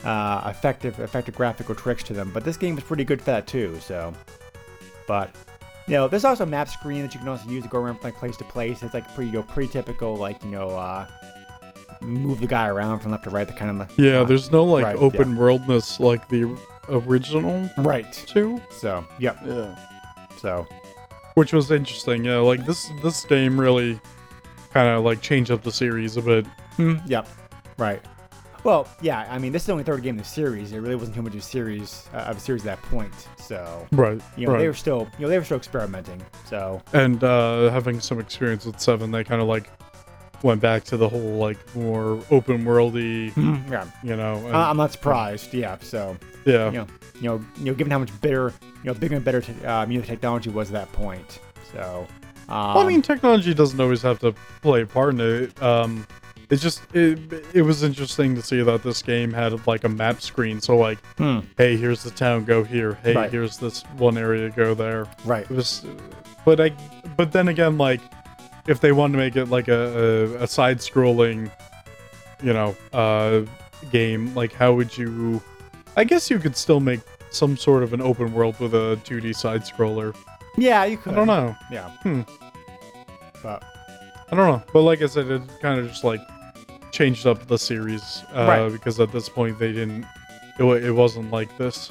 [0.05, 2.31] uh, effective effective graphical tricks to them.
[2.33, 3.79] But this game was pretty good for that too.
[3.81, 4.13] So,
[5.07, 5.35] but
[5.87, 7.97] you know, there's also a map screen that you can also use to go around
[7.97, 8.83] from like place to place.
[8.83, 11.07] It's like pretty, you know, pretty typical, like you know, uh,
[12.05, 13.47] move the guy around from left to right.
[13.47, 16.57] The kind of Yeah, uh, there's no like right, open worldness like the
[16.89, 18.13] original right.
[18.27, 18.61] two.
[18.71, 19.39] So, yep.
[19.45, 19.77] Yeah.
[20.39, 20.67] So,
[21.35, 22.25] Which was interesting.
[22.25, 24.01] Yeah, like this this game really
[24.73, 26.47] kind of like changed up the series a bit.
[26.77, 27.27] hmm, yep.
[27.79, 28.03] Right.
[28.65, 29.27] Well, yeah.
[29.31, 30.73] I mean, this is the only third game in the series.
[30.73, 33.13] It really wasn't too much of a series uh, of a series at that point.
[33.39, 34.21] So, Right.
[34.39, 34.59] you know, right.
[34.61, 36.23] they were still, you know, they were still experimenting.
[36.47, 39.69] So, and uh having some experience with seven, they kind of like
[40.45, 43.33] went back to the whole like more open worldy,
[43.71, 43.87] yeah.
[44.05, 44.37] you know.
[44.47, 45.53] and- I'm not surprised.
[45.55, 45.79] Yeah.
[45.81, 46.67] So, yeah.
[46.71, 46.87] you know,
[47.21, 49.91] you know, you know, given how much better, you know, bigger and better, te- um,
[49.91, 51.41] you technology was at that point.
[51.73, 52.07] So,
[52.49, 55.63] um, Well, I mean, technology doesn't always have to play a part in it.
[55.63, 56.07] Um,
[56.51, 57.19] it's just it,
[57.55, 60.61] it was interesting to see that this game had like a map screen.
[60.61, 62.99] So like, hmm, hey, here's the town, go here.
[63.03, 63.31] Hey, Right.
[63.31, 65.07] here's this one area, go there.
[65.25, 65.45] right.
[65.51, 65.87] It was,
[66.45, 66.69] but I,
[67.17, 68.03] but then again, like,
[68.67, 71.51] if they wanted to make it like a, a, a side-scrolling,
[72.43, 73.43] you know, uh,
[73.91, 75.43] game, like how would you?
[75.97, 77.01] I guess you could still make
[77.31, 80.15] some sort of an open world with a 2D side-scroller.
[80.57, 81.13] Yeah, you could.
[81.13, 81.57] I don't know.
[81.71, 81.91] Yeah.
[82.03, 82.23] Hmm.
[83.43, 83.63] But
[84.31, 84.63] I don't know.
[84.73, 86.21] But like I said, it kind of just like
[86.93, 88.69] changed up the series uh, Right.
[88.73, 90.07] because at this point they didn't.
[90.59, 91.91] It, it wasn't like this,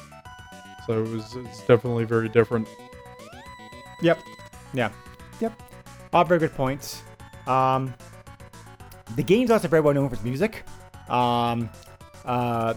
[0.88, 1.36] so it was.
[1.36, 2.68] It's definitely very different.
[4.02, 4.20] Yep.
[4.74, 4.90] Yeah.
[5.42, 5.54] Yep.
[6.14, 7.02] All very good points.
[7.48, 7.94] Um,
[9.16, 10.64] the game's also very well known for its music.
[11.10, 11.70] Um,
[12.26, 12.76] uh,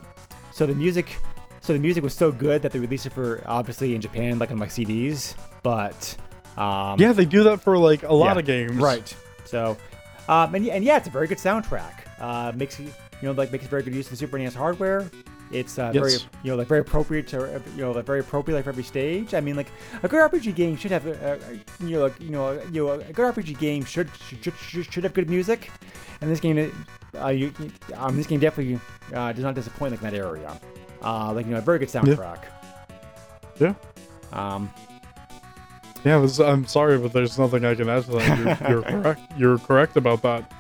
[0.53, 1.17] so the music,
[1.61, 4.51] so the music was so good that they released it for obviously in Japan, like
[4.51, 5.35] on like CDs.
[5.63, 6.17] But
[6.57, 8.77] um, Yeah, they do that for like a lot Yeah, of games.
[8.77, 9.15] right.
[9.45, 9.77] So,
[10.29, 11.93] um, and, and yeah, it's a very good soundtrack.
[12.19, 12.93] Uh, makes you you
[13.29, 15.09] know like makes very good use of the Super NES hardware.
[15.53, 18.65] It's uh, very you know like very appropriate to you know like very appropriate like
[18.65, 19.35] for every stage.
[19.35, 19.71] I mean like
[20.03, 21.39] a good RPG game should have uh, uh,
[21.81, 25.05] you know like you know you know a good RPG game should should, should, should
[25.05, 25.71] have good music,
[26.21, 26.73] and this game
[27.15, 27.53] uh, you,
[27.95, 28.81] um, this game definitely
[29.15, 30.61] uh, does not disappoint like in that area.
[31.03, 32.45] Uh, like you know a very good soundtrack.
[33.61, 33.75] Yeah.
[34.33, 34.71] Um,
[36.05, 38.39] Yeah, this, I'm sorry, but there's nothing I can add to that.
[38.39, 39.21] You're, you're correct.
[39.37, 40.53] You're correct about that.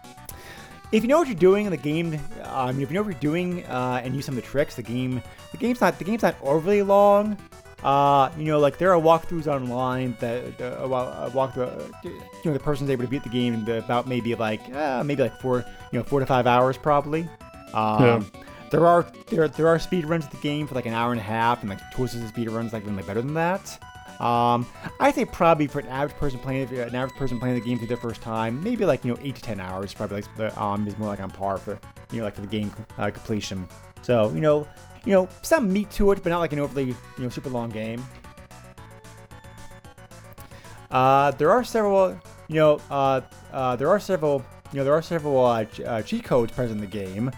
[0.92, 3.20] If you know what you're doing in the game, um, if you know what you're
[3.20, 5.22] doing uh, and use some of the tricks, the game,
[5.52, 7.36] the game's not the game's not overly long.
[7.84, 12.20] Uh, you know, like there are walkthroughs online that uh, well, walk the, uh, you
[12.44, 15.38] know, the person's able to beat the game in about maybe like uh, maybe like
[15.40, 17.28] four, you know, four to five hours probably.
[17.74, 18.22] Um, Yeah.
[18.70, 21.20] There are there there are speed runs of the game for like an hour and
[21.20, 23.78] a half, and like twists of speed runs like even like better than that.
[24.20, 24.66] Um,
[24.98, 27.78] I think probably for an average person playing it, an average person playing the game
[27.78, 30.60] for the first time, maybe like you know eight to ten hours, probably like the
[30.60, 31.78] um is more like on par for
[32.10, 33.68] you know like for the game uh, completion.
[34.02, 34.66] So you know
[35.04, 37.68] you know some meat to it, but not like an overly you know super long
[37.70, 38.02] game.
[40.90, 43.20] Uh, there are several you know uh,
[43.52, 46.80] uh, there are several you know there are several uh, ch- uh, cheat codes present
[46.82, 47.30] in the game.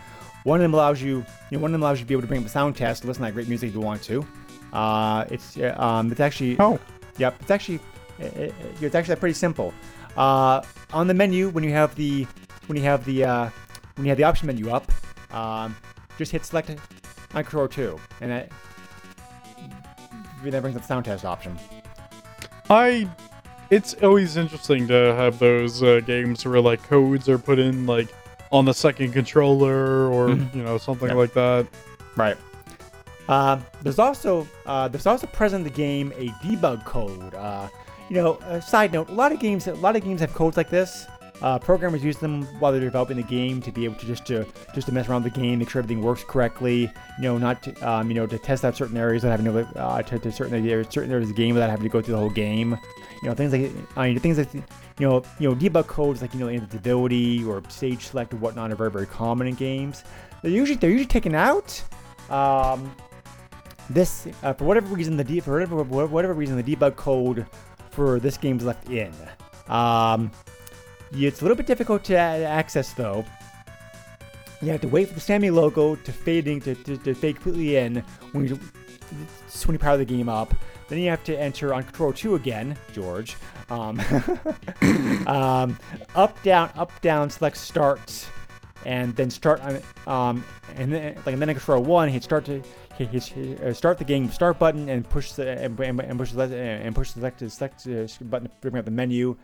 [0.44, 2.22] One of them allows you, you know, one of them allows you to be able
[2.22, 4.24] to bring up a sound test, to listen to great music if you want to.
[4.72, 6.78] Uh, it's uh, um, it's actually Oh,
[7.18, 7.80] Yep, it's actually
[8.18, 9.72] it, it- it's actually pretty simple.
[10.16, 12.26] Uh, on the menu, when you have the
[12.66, 13.50] when you have the uh,
[13.96, 14.90] when you have the option menu up,
[15.32, 15.74] um,
[16.18, 16.76] just hit select on
[17.44, 18.50] control two, and that
[20.44, 21.58] that brings up the sound test option.
[22.70, 23.08] I.
[23.70, 28.08] It's always interesting to have those uh, games where like codes are put in like
[28.50, 30.54] on the second controller or Mhm.
[30.54, 31.66] you know something like that.
[32.16, 32.38] Right.
[33.28, 37.34] Uh, there's also uh, there's also present in the game a debug code.
[37.34, 37.68] Uh,
[38.08, 40.56] you know, a side note: a lot of games a lot of games have codes
[40.56, 41.06] like this.
[41.40, 44.44] Uh, programmers use them while they're developing the game to be able to just to
[44.74, 46.92] just to mess around with the game, make sure everything works correctly.
[47.18, 49.80] You know, not to, um, you know to test out certain areas without having to
[49.80, 52.14] uh, to, to certain areas certain areas of the game without having to go through
[52.14, 52.76] the whole game.
[53.22, 54.62] You know, things like I mean, things like you
[54.98, 58.76] know you know debug codes like you know invincibility or stage select or whatnot are
[58.76, 60.02] very very common in games.
[60.42, 61.82] They're usually they're usually taken out.
[62.30, 62.92] Um,
[63.90, 67.46] this uh, for whatever reason the de- for whatever whatever reason the debug code
[67.90, 69.12] for this game is left in.
[69.68, 70.30] Um,
[71.12, 73.24] it's a little bit difficult to access though.
[74.60, 77.76] You have to wait for the Sammy logo to fading to, to, to fade completely
[77.76, 78.58] in when you
[79.64, 80.52] when you power the game up.
[80.88, 83.36] Then you have to enter on Control 2 again, George.
[83.68, 84.00] Um,
[85.26, 85.78] um,
[86.14, 88.26] up, down, up, down, select Start,
[88.84, 90.44] and then start on um
[90.76, 92.62] and then like and then in control one hit start to
[92.98, 96.18] hit, hit, hit, uh, start the game start button and push the and, and, and
[96.18, 99.36] push the and push the select select uh, button to bring up the menu.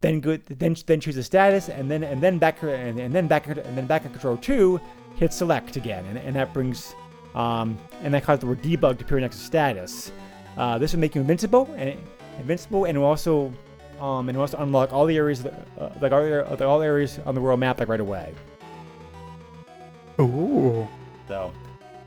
[0.00, 3.26] Then go then then choose a status and then and then back and, and then
[3.26, 4.80] back and then back in control two
[5.16, 6.04] hit select again.
[6.06, 6.94] And, and that brings
[7.34, 10.12] um and that causes the word debug to appear next to status.
[10.56, 11.98] Uh, this will make you invincible and
[12.38, 13.52] invincible and will also
[14.00, 17.18] um and will also unlock all the areas that, uh, like all, the- all areas
[17.26, 18.32] on the world map like right away.
[20.20, 20.86] Ooh.
[21.28, 21.52] so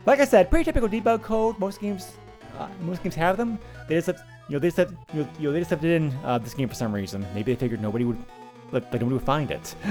[0.06, 2.14] like I said pretty typical debug code most games
[2.58, 5.52] uh, most games have them they just left, you know they just left, you know,
[5.52, 8.06] they just left it in uh, this game for some reason maybe they figured nobody
[8.06, 8.18] would
[8.72, 9.76] like, nobody would find it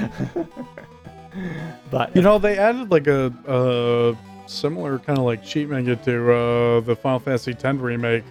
[1.91, 6.33] but You know, they added like a, a similar kind of like cheat menu to
[6.33, 8.25] uh, the Final Fantasy X remake.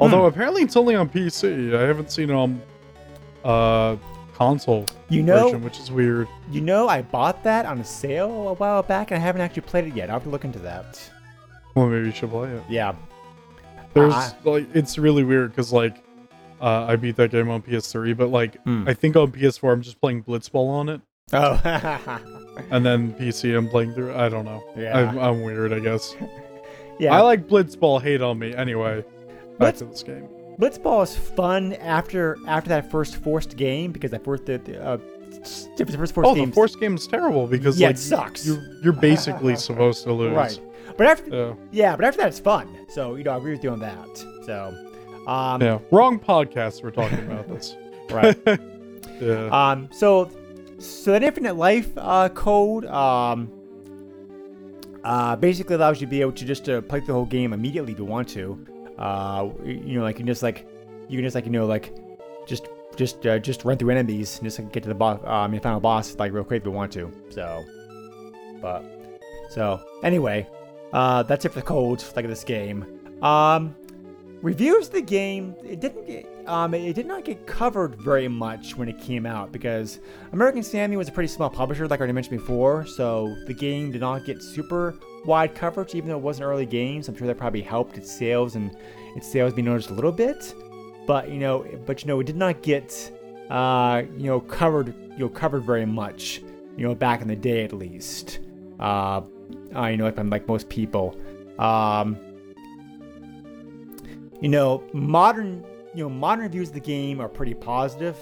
[0.00, 1.74] Although apparently it's only on PC.
[1.74, 2.60] I haven't seen it on
[3.44, 3.96] uh,
[4.34, 6.28] console you know version, which is weird.
[6.50, 9.62] You know, I bought that on a sale a while back, and I haven't actually
[9.62, 10.10] played it yet.
[10.10, 10.98] I'll have to look into that.
[11.74, 12.62] Well, maybe you should play it.
[12.68, 12.94] Yeah.
[13.94, 14.34] There's Ah.
[14.44, 15.96] like it's really weird because like
[16.60, 18.84] uh, I beat that game on PS3, but like Hmm.
[18.86, 21.00] I think on PS4 I'm just playing Blitzball on it,
[21.32, 21.60] Oh.
[22.70, 24.14] and then PC I'm playing through.
[24.14, 24.62] I don't know.
[24.76, 24.98] Yeah.
[24.98, 26.14] I'm, I'm weird, I guess.
[26.98, 27.14] yeah.
[27.14, 28.00] I like Blitzball.
[28.02, 28.54] Hate on me.
[28.54, 29.02] Anyway,
[29.58, 30.28] back Blitz- to this game.
[30.60, 34.96] Blitzball is fun after after that first forced game because that first the, the, uh,
[35.76, 36.50] the first forced Oh, game.
[36.50, 38.46] the force game is terrible because Yeah, like it sucks.
[38.46, 40.34] You're you're basically supposed to lose.
[40.34, 40.60] Right.
[40.96, 41.54] But after Yeah.
[41.70, 42.68] yeah, but after that it's fun.
[42.88, 44.16] So you know, I agree with you on that.
[44.44, 44.74] So,
[45.26, 45.78] um, Yeah.
[45.90, 46.82] Wrong podcast.
[46.82, 47.76] We're talking about this.
[48.10, 48.38] right.
[49.20, 49.48] Yeah.
[49.70, 50.30] Um, so,
[50.78, 53.48] so that infinite life uh, code um,
[55.04, 57.92] uh, basically allows you to be able to just uh, play the whole game immediately
[57.92, 58.66] if you want to.
[58.98, 60.66] Uh, you know, like you can just like
[61.08, 61.94] you can just like you know like
[62.46, 62.66] just
[62.96, 65.62] just uh, just run through enemies and just like, get to the boss, um, your
[65.62, 67.10] final boss like real quick if you want to.
[67.30, 67.62] So,
[68.60, 68.84] but
[69.50, 70.46] so anyway,
[70.92, 72.84] uh, that's it for the codes like this game.
[73.22, 73.74] Um,
[74.42, 78.76] reviews of the game it didn't get um it did not get covered very much
[78.76, 80.00] when it came out because
[80.32, 83.92] American Sammy was a pretty small publisher like I already mentioned before so the game
[83.92, 87.18] did not get super wide coverage even though it was an early game so I'm
[87.18, 88.76] sure that probably helped its sales and
[89.14, 90.52] its sales be noticed a little bit
[91.06, 93.12] but you know but you know it did not get
[93.48, 96.42] uh you know covered you know covered very much
[96.76, 98.40] you know back in the day at least
[98.80, 99.20] uh,
[99.74, 101.16] uh you know like like most people
[101.58, 102.18] um
[104.42, 108.18] you know, modern you know modern reviews of the game are pretty positive.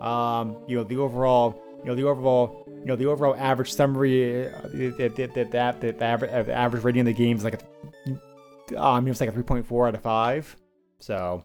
[0.00, 4.46] Um, you know, the overall you know the overall you know the overall average summary
[4.46, 5.44] uh, the the the, the,
[5.92, 9.28] the, average, uh, the average rating of the game is like a um it's like
[9.28, 10.56] a 3.4 out of 5.
[11.00, 11.44] So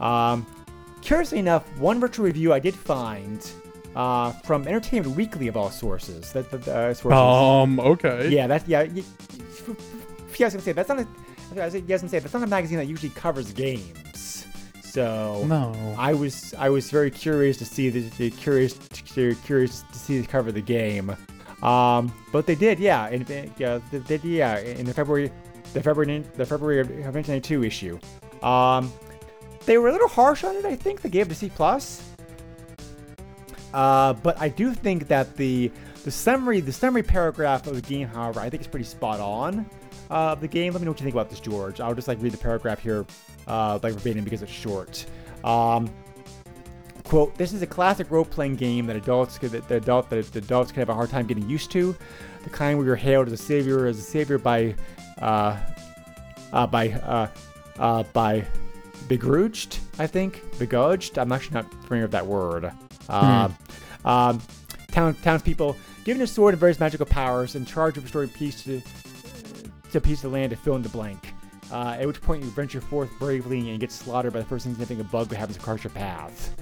[0.00, 0.44] um
[1.00, 3.48] curiously enough, one virtual review I did find
[3.96, 6.32] uh, from Entertainment Weekly of all sources.
[6.32, 7.18] That that uh, sources.
[7.18, 7.80] um.
[7.80, 8.28] Okay.
[8.30, 8.82] Yeah, that's yeah.
[8.82, 9.02] Yeah,
[10.40, 11.06] I was gonna say that's not a.
[11.60, 14.46] I was gonna say that's not a magazine that usually covers games.
[14.82, 15.74] So No.
[15.98, 18.74] I was I was very curious to see the, the curious
[19.14, 21.14] to, curious to see the cover of the game.
[21.62, 23.08] Um, but they did, yeah.
[23.08, 24.58] In, in- yeah, they did, yeah.
[24.58, 25.30] In the February,
[25.74, 27.98] the February, the February of 1992 issue.
[28.46, 28.92] Um,
[29.66, 30.64] they were a little harsh on it.
[30.64, 32.02] I think they gave it a C plus.
[33.74, 35.70] Uh, but I do think that the
[36.04, 39.68] the summary the summary paragraph of the game, however, I think is pretty spot on.
[40.10, 40.72] Uh, of the game.
[40.72, 41.80] Let me know what you think about this, George.
[41.80, 43.04] I'll just like read the paragraph here,
[43.46, 45.04] uh, like verbatim because it's short.
[45.44, 45.90] Um,
[47.04, 50.72] quote: This is a classic role-playing game that adults could, that adult that the adults
[50.72, 51.94] can have a hard time getting used to.
[52.44, 54.74] The kind where you're hailed as a savior, as a savior by,
[55.20, 55.58] uh,
[56.54, 57.28] uh, by, uh,
[57.78, 58.46] uh, by
[59.08, 60.42] begrudged, I think.
[60.58, 61.18] Begrudged.
[61.18, 62.72] I'm actually not familiar with that word.
[63.08, 63.48] Uh,
[64.04, 64.40] um,
[64.90, 68.80] town townspeople given a sword and various magical powers, in charge of restoring peace to
[69.92, 71.34] to piece of land to fill in the blank.
[71.70, 75.00] Uh, at which point you venture forth bravely and get slaughtered by the first thing
[75.00, 76.56] a bug that happens across your path.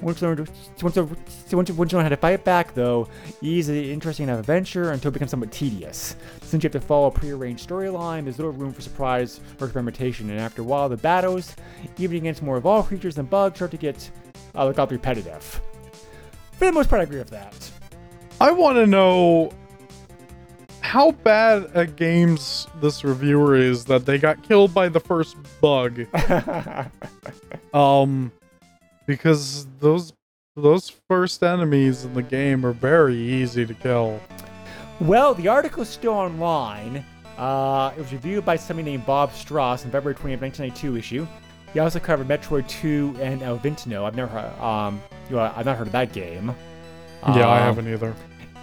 [0.00, 0.46] Once you learn,
[0.82, 1.16] once, you,
[1.52, 3.08] once, you, once you learn how to fight back, though,
[3.42, 6.16] it is an interesting enough adventure until it becomes somewhat tedious.
[6.42, 10.30] Since you have to follow a prearranged storyline, there's little room for surprise or experimentation,
[10.30, 11.54] and after a while, the battles,
[11.98, 14.10] even against more evolved creatures than bugs, start to get
[14.54, 15.60] uh, like repetitive.
[16.58, 17.70] For the most part, I agree with that.
[18.40, 19.52] I want to know
[20.80, 26.00] how bad at games this reviewer is that they got killed by the first bug.
[27.74, 28.32] Um,
[29.06, 30.14] because those
[30.56, 34.20] those first enemies in the game are very easy to kill.
[35.00, 37.04] Well, the article is still online.
[37.36, 41.26] Uh, it was reviewed by somebody named Bob Strauss in February 20th, 1992 issue.
[41.74, 44.04] He also covered Metroid 2 and El Viento.
[44.06, 45.00] I've never, heard- um,
[45.30, 46.54] you I've not heard of that game.
[47.26, 48.14] yeah, I Um, haven't either.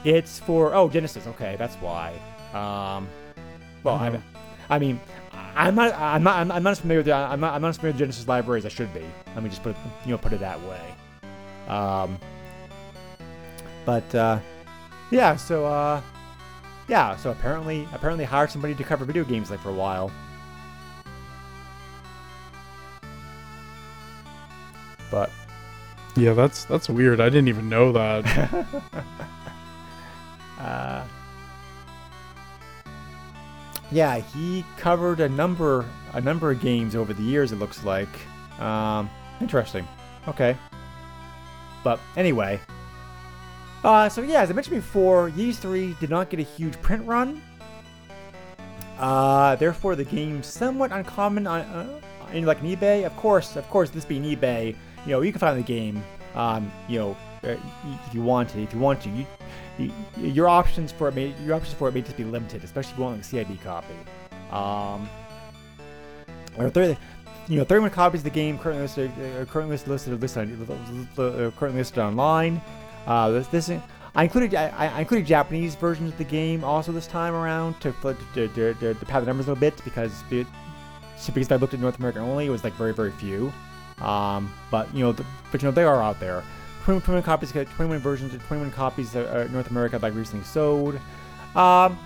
[0.03, 1.25] It's for oh Genesis.
[1.27, 2.13] Okay, that's why.
[2.53, 3.07] Um,
[3.83, 3.95] well.
[3.95, 4.19] I,
[4.69, 4.99] I mean,
[5.55, 7.77] I'm not, I'm not, I'm not as familiar with, the- I'm not, I'm not as
[7.77, 9.03] familiar with Genesis library as I should be.
[9.35, 10.81] Let me just put, it, you know, put it that way.
[11.67, 12.17] Um,
[13.85, 14.39] but uh,
[15.11, 16.01] yeah, so uh,
[16.87, 20.11] yeah, so apparently, apparently hired somebody to cover video games like for a while.
[25.11, 25.29] But
[26.15, 27.19] Yeah, that's that's weird.
[27.19, 28.65] I didn't even know that.
[30.57, 31.05] Uh,
[33.91, 37.51] yeah, he covered a number a number of games over the years.
[37.51, 38.09] It looks like.
[38.59, 39.09] Um,
[39.41, 39.87] interesting.
[40.27, 40.57] Okay.
[41.83, 42.59] But anyway.
[43.83, 47.05] Uh, so yeah, as I mentioned before, Ys 3 did not get a huge print
[47.05, 47.41] run.
[48.97, 51.99] Uh, therefore, the game somewhat uncommon on uh,
[52.33, 53.05] in like an eBay.
[53.05, 54.75] Of course, of course, this being eBay,
[55.05, 56.03] you know, you can find the game.
[56.33, 57.55] Um, you know, uh,
[58.07, 59.25] if you want to, if you want to, you,
[59.77, 62.91] you, your options for it may your options for it may just be limited, especially
[62.91, 63.93] if you want like CIB copy.
[64.51, 65.09] Um,
[66.57, 66.97] or 30,
[67.47, 70.69] you know, 31 copies of the game currently listed, uh, currently listed, listed,
[71.19, 72.61] uh, currently listed online.
[73.05, 73.71] Uh, this, this
[74.15, 77.91] I included I, I included Japanese versions of the game also this time around to
[77.91, 80.47] to, to, to, to, to pad the numbers a little bit because it,
[81.33, 83.53] because I looked at North America only, it was like very very few.
[83.99, 86.43] Um, but you know, the, but you know they are out there.
[86.83, 90.99] 21, 21 copies, 21 versions, 21 copies uh, uh, North America like recently sold.
[91.55, 91.97] Um,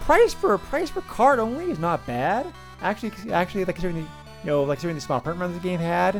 [0.00, 2.46] price for price for card only is not bad.
[2.82, 4.10] Actually, actually, like considering the
[4.42, 6.16] you know like considering the small print run the game had,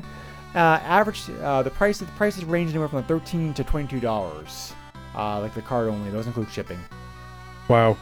[0.54, 4.72] uh, average uh, the price the prices range anywhere from like 13 to 22 dollars.
[5.14, 6.78] Uh, like the card only, those include shipping.
[7.68, 7.96] wow.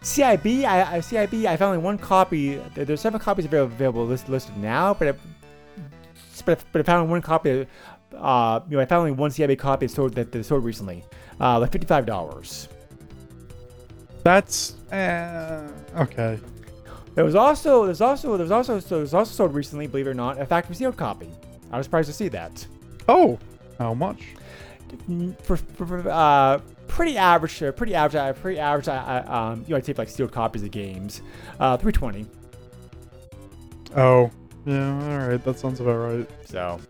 [0.00, 2.56] CIB, I, I CIB, I found only one copy.
[2.74, 5.18] There's seven copies available, available list, listed now, but
[6.42, 7.66] but, but I found one copy.
[8.16, 11.04] Uh, you know, I found only one CIB copy that sold that, that sold recently,
[11.40, 12.68] uh, like fifty-five dollars.
[14.24, 16.38] That's uh, okay.
[17.14, 20.14] There was also there's also there's also so there's also sold recently, believe it or
[20.14, 21.30] not, a factory sealed copy.
[21.70, 22.66] I was surprised to see that.
[23.08, 23.38] Oh,
[23.78, 24.22] how much?
[25.42, 28.88] For, for, for, uh, pretty average, uh, pretty average, uh, pretty average.
[28.88, 31.22] I, I, um, you know, I'd say like sealed copies of games,
[31.60, 32.26] uh, three twenty.
[33.96, 34.30] Oh,
[34.64, 35.20] yeah.
[35.22, 36.30] All right, that sounds about right.
[36.44, 36.80] So,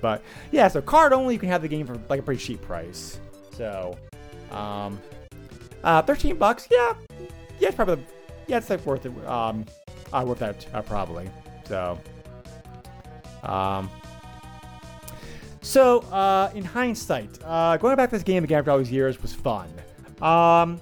[0.00, 2.62] but yeah, so card only, you can have the game for like a pretty cheap
[2.62, 3.20] price.
[3.52, 3.96] So,
[4.50, 5.00] um,
[5.82, 6.94] uh, thirteen bucks, yeah,
[7.58, 8.04] yeah, it's probably,
[8.46, 9.26] yeah, it's like worth it.
[9.26, 9.64] Um,
[10.12, 11.30] uh, worth that uh, probably.
[11.64, 11.98] So,
[13.42, 13.90] um,
[15.60, 19.20] so uh, in hindsight, uh, going back to this game again after all these years
[19.20, 19.68] was fun.
[20.22, 20.80] Um,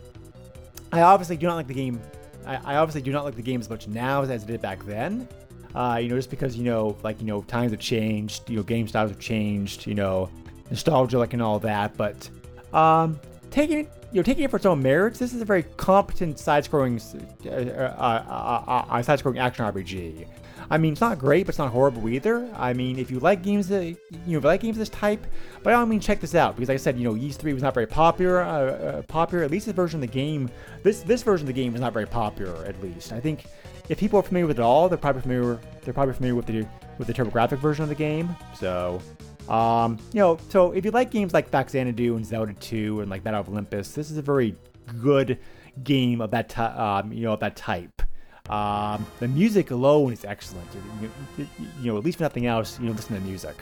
[0.92, 2.00] I obviously do not like the game.
[2.46, 4.84] I, I obviously do not like the game as much now as I did back
[4.84, 5.28] then.
[5.76, 8.48] Uh, you know, just because you know, like you know, times have changed.
[8.48, 9.86] You know, game styles have changed.
[9.86, 10.30] You know,
[10.70, 11.96] nostalgia, like and all that.
[11.98, 12.30] But
[12.72, 13.20] um,
[13.50, 16.38] taking it, you know, taking it for its own merits, this is a very competent
[16.38, 16.98] side-scrolling,
[17.44, 20.26] uh, uh, uh, uh, uh, side-scrolling action RPG.
[20.70, 22.50] I mean, it's not great, but it's not horrible either.
[22.56, 24.88] I mean, if you like games that you know, if you like games of this
[24.88, 25.24] type,
[25.62, 27.62] by all means, check this out because, like I said, you know, Ys 3 was
[27.62, 28.42] not very popular.
[28.42, 30.50] Uh, uh, popular, at least this version of the game.
[30.82, 32.64] This this version of the game is not very popular.
[32.64, 33.44] At least, I think
[33.88, 35.58] if people are familiar with it all, they're probably familiar.
[35.82, 36.66] They're probably familiar with the
[36.98, 38.34] with the TurboGrafx version of the game.
[38.58, 39.00] So,
[39.48, 43.22] um, you know, so if you like games like Xanadu and Zelda 2 and like
[43.22, 44.56] Battle of Olympus, this is a very
[45.00, 45.38] good
[45.82, 48.02] game of that ty- um, you know of that type.
[48.50, 50.68] Um, the music alone is excellent.
[51.00, 51.48] You, you,
[51.80, 53.56] you know, at least if nothing else, you know, listen to the music.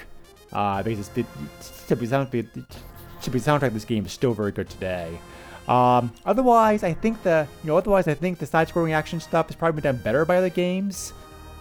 [0.52, 1.26] Uh, because it's, it,
[1.88, 2.42] to be sound, to
[3.30, 5.18] be the soundtrack of this game is still very good today.
[5.68, 9.56] Um, otherwise, I think the you know, otherwise I think the side-scrolling action stuff has
[9.56, 11.12] probably been done better by other games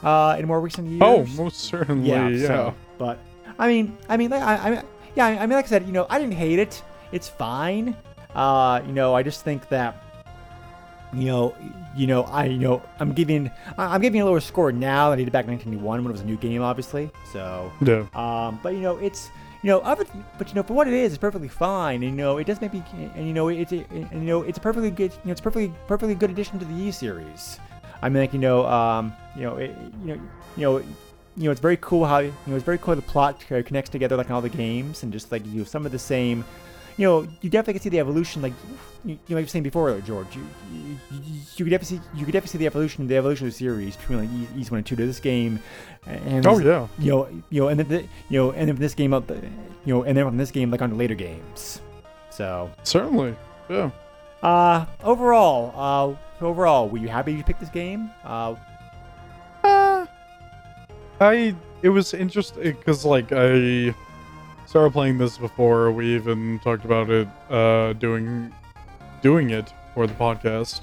[0.04, 1.02] uh, in more recent years.
[1.02, 2.10] Oh, most certainly.
[2.10, 2.28] yeah.
[2.28, 2.48] Yeah.
[2.48, 3.20] So, but
[3.58, 4.82] I mean, I mean, like, I, I mean,
[5.16, 6.84] yeah, I mean, like I said, you know, I didn't hate it.
[7.12, 7.96] It's fine.
[8.36, 10.00] Uh, you know, I just think that
[11.14, 11.56] you know,
[11.96, 15.24] you know, I, you know, I'm giving, I'm giving a lower score now than I
[15.24, 17.12] did back in 1991 when it was a new game, obviously.
[17.32, 18.06] So, Yeah.
[18.16, 19.30] um, but you know, it's,
[19.64, 20.06] you know, other,
[20.38, 22.04] but you know, for what it is, it's perfectly fine.
[22.04, 22.84] And, you know, it does maybe,
[23.16, 25.42] and you know, it's, a, and you know, it's a perfectly good, you know, it's
[25.42, 27.60] perfectly, perfectly good addition to the E series.
[28.02, 30.22] I mean, like, you know, um, you know, it, you know,
[30.58, 30.84] you know.
[31.36, 33.64] You know, it's very cool how you know it's very cool how the plot uh,
[33.64, 35.98] connects together like in all the games, and just like you know, some of the
[35.98, 36.46] same
[36.98, 38.54] you know, you definitely can see the evolution, like
[39.06, 40.28] you, you know, you were saying before, George.
[40.36, 40.98] You, you,
[41.58, 43.96] you, could definitely see, you could definitely see the evolution, the evolution of the series
[43.98, 45.60] between like Ys one and two to this game,
[46.06, 46.88] and Oh this- yeah.
[47.00, 49.30] you know, you know, and then the, you know, and then from this game up,
[49.30, 49.42] you
[49.94, 51.82] know, and then from this game like on the later games.
[52.30, 53.36] So, Certainly.
[53.70, 53.92] Yeah.
[54.42, 58.10] uh, overall, uh, overall, were you happy you picked this game?
[58.24, 58.56] Uh,
[59.64, 60.06] Uh,
[61.22, 63.94] I it was interesting because like I
[64.74, 68.52] started playing this before we even talked about it uh doing
[69.22, 70.82] doing it for the podcast.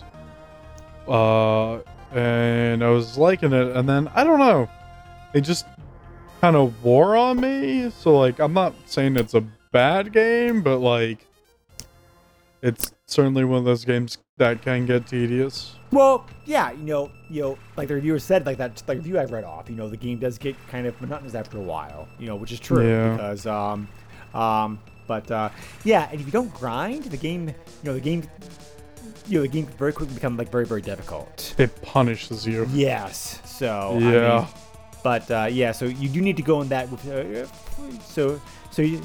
[1.09, 1.81] Uh,
[2.13, 4.69] and I was liking it, and then I don't know,
[5.35, 5.67] it just
[6.41, 7.91] kind of wore on me.
[7.91, 9.41] So like, I'm not saying it's a
[9.73, 11.27] bad game, but like,
[12.63, 15.77] it's certainly one of those games that can get tedious.
[15.93, 19.25] Well, yeah, you know, you know, like the reviewer said, like that, like review I
[19.25, 22.27] read off, you know, the game does get kind of monotonous after a while, you
[22.27, 23.11] know, which is true Yeah.
[23.13, 23.89] because, um,
[24.35, 25.51] um, but uh,
[25.85, 27.55] yeah, and if you don't grind, the game, you
[27.85, 28.23] know, the game,
[29.27, 31.55] you know, the game very quickly become like very, very difficult.
[31.59, 32.67] It punishes you.
[32.73, 34.39] Yes, so I Yeah.
[34.39, 34.47] mean,
[35.03, 37.47] but uh, yeah, so you do need to go in that with, uh,
[38.05, 38.41] so
[38.71, 39.01] so you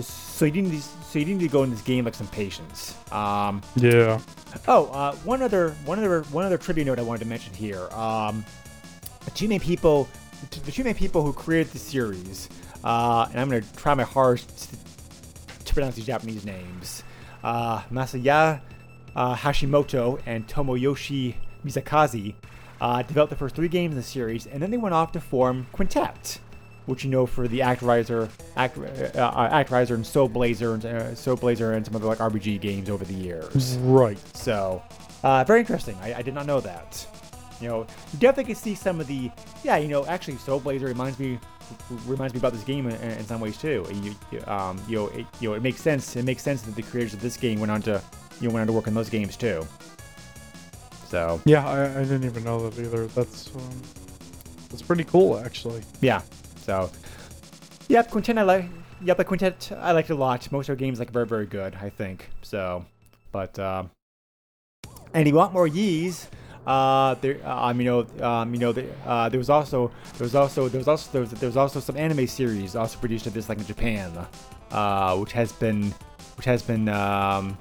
[0.00, 2.96] so you need to, so you need to go in this game like some patience.
[3.12, 4.20] Um, Yeah.
[4.68, 7.88] Oh, uh, one other, one other, one other trivia note I wanted to mention here.
[7.90, 8.44] Um,
[9.24, 10.08] the two main people,
[10.50, 12.48] the two main people who created the series,
[12.84, 17.02] uh, and I'm gonna try my hardest to, to pronounce these Japanese names.
[17.42, 18.60] Uh, Masaya
[19.16, 21.34] uh, Hashimoto and Tomoyoshi
[21.64, 22.34] Mizakazi
[22.80, 25.20] uh, developed the first three games in the series, and then they went off to
[25.20, 26.38] form Quintet,
[26.86, 31.14] which you know for the ActRaiser, Act, uh, uh, ActRaiser and Soul Blazer, and uh,
[31.14, 33.76] Soul Blazer, and some other like RPG games over the years.
[33.78, 34.18] Right.
[34.36, 34.82] So,
[35.22, 35.96] uh, very interesting.
[36.02, 37.06] I, I did not know that.
[37.60, 37.80] You know,
[38.12, 39.30] you definitely can see some of the,
[39.62, 41.38] yeah, you know, actually, Soul Blazer reminds me
[42.06, 43.86] reminds me about this game in, in some ways too.
[44.02, 46.16] You, you, um, you know, it, you know, it makes sense.
[46.16, 48.02] It makes sense that the creators of this game went on to,
[48.40, 49.66] you know, went on to work on those games too.
[51.06, 53.06] So, Yeah, I, I didn't even know that either.
[53.08, 53.82] That's um,
[54.70, 55.82] that's pretty cool, actually.
[56.00, 56.22] yeah.
[56.62, 56.90] So,
[57.88, 58.64] yep, Quintet I like.
[59.04, 60.50] Yep, the Quintet I liked a lot.
[60.52, 61.74] Most of our games like very very good.
[61.74, 62.84] I think so.
[63.32, 63.90] But um,
[65.14, 66.28] and you want more Ys?
[66.66, 70.36] Uh, there, um, you know, um, you know, the, uh, there was also, there was
[70.36, 73.34] also, there was also, there was, there was also some anime series also produced of
[73.34, 74.12] this, like in Japan,
[74.70, 75.92] uh, which has been,
[76.36, 77.58] which has been, um,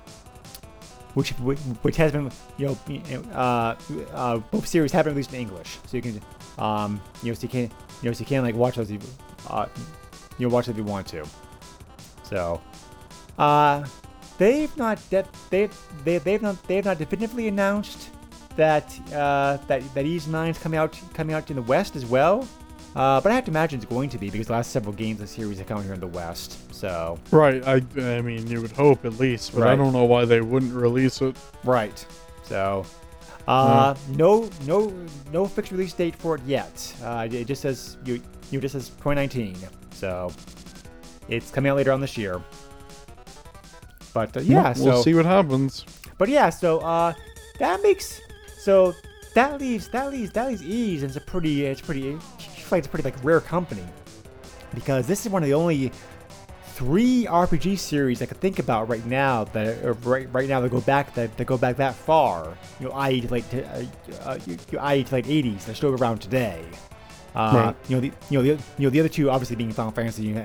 [1.16, 2.30] which, which has been,
[2.60, 3.76] you know, you know, uh,
[4.14, 6.22] uh, both series have been released in English, so you can,
[6.60, 7.72] um, you know, so you can,
[8.02, 8.99] you know, so you can like watch those, you-
[9.49, 9.66] uh,
[10.38, 11.26] you know, watch it if you want to.
[12.24, 12.62] So,
[13.38, 13.86] uh,
[14.38, 15.70] they've not de- they
[16.04, 18.10] they they've not they've not definitively announced
[18.56, 22.47] that uh, that that Ys 9's coming out coming out in the West as well.
[22.93, 25.22] Uh, but I have to imagine it's going to be because the last several games
[25.22, 26.58] of the series have come out here in the West.
[26.74, 27.66] So Right.
[27.66, 30.74] I I mean, you would hope at least, but I don't know why they wouldn't
[30.74, 31.38] release it.
[31.64, 32.06] right.
[32.43, 32.86] So
[33.48, 34.94] uh, no no
[35.32, 36.96] no fixed release date for it yet.
[37.04, 38.22] Uh, it just says you
[38.52, 39.56] you just says 2019.
[39.92, 40.32] So
[41.28, 42.42] it's coming out later on this year.
[44.14, 45.86] But uh, yeah, we'll so see what happens.
[46.18, 47.14] But yeah, so uh,
[47.60, 48.22] that makes
[48.58, 48.94] so
[49.34, 52.88] that leaves that leaves that leaves Ys It's a pretty it's pretty it's like it's
[52.88, 53.86] a pretty like rare company
[54.74, 55.92] because this is one of the only
[56.82, 60.70] three RPG series I could think about right now that are right right now that
[60.70, 62.58] go back that, that go back that far.
[62.80, 63.22] You know, i.e.
[63.30, 63.86] like to, uh,
[64.24, 65.04] uh, you, you- i.e.
[65.04, 65.66] to like 80s.
[65.66, 66.64] They're still around today.
[67.36, 67.76] Uh, Right.
[67.88, 70.36] You know the you know the you know the other two obviously being Final Fantasy,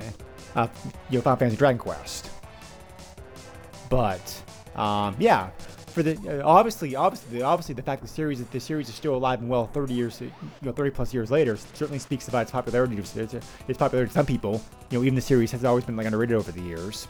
[0.55, 0.67] uh,
[1.09, 2.29] you know Final Fantasy Dragon Quest.
[3.89, 4.43] But
[4.75, 5.49] um, yeah,
[5.97, 9.39] for the uh, obviously, obviously, obviously, the fact the series the series is still alive
[9.39, 10.31] and well 30 years, you
[10.61, 12.97] know, 30 plus years later, certainly speaks about its popularity.
[12.97, 14.61] Its, its popularity to some people.
[14.91, 17.07] You know, even the series has always been like underrated over the years.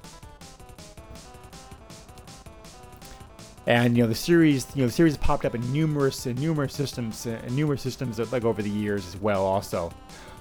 [3.65, 6.39] And you know the series, you know the series has popped up in numerous and
[6.39, 9.43] numerous systems uh, and numerous systems uh, like over the years as well.
[9.45, 9.91] Also,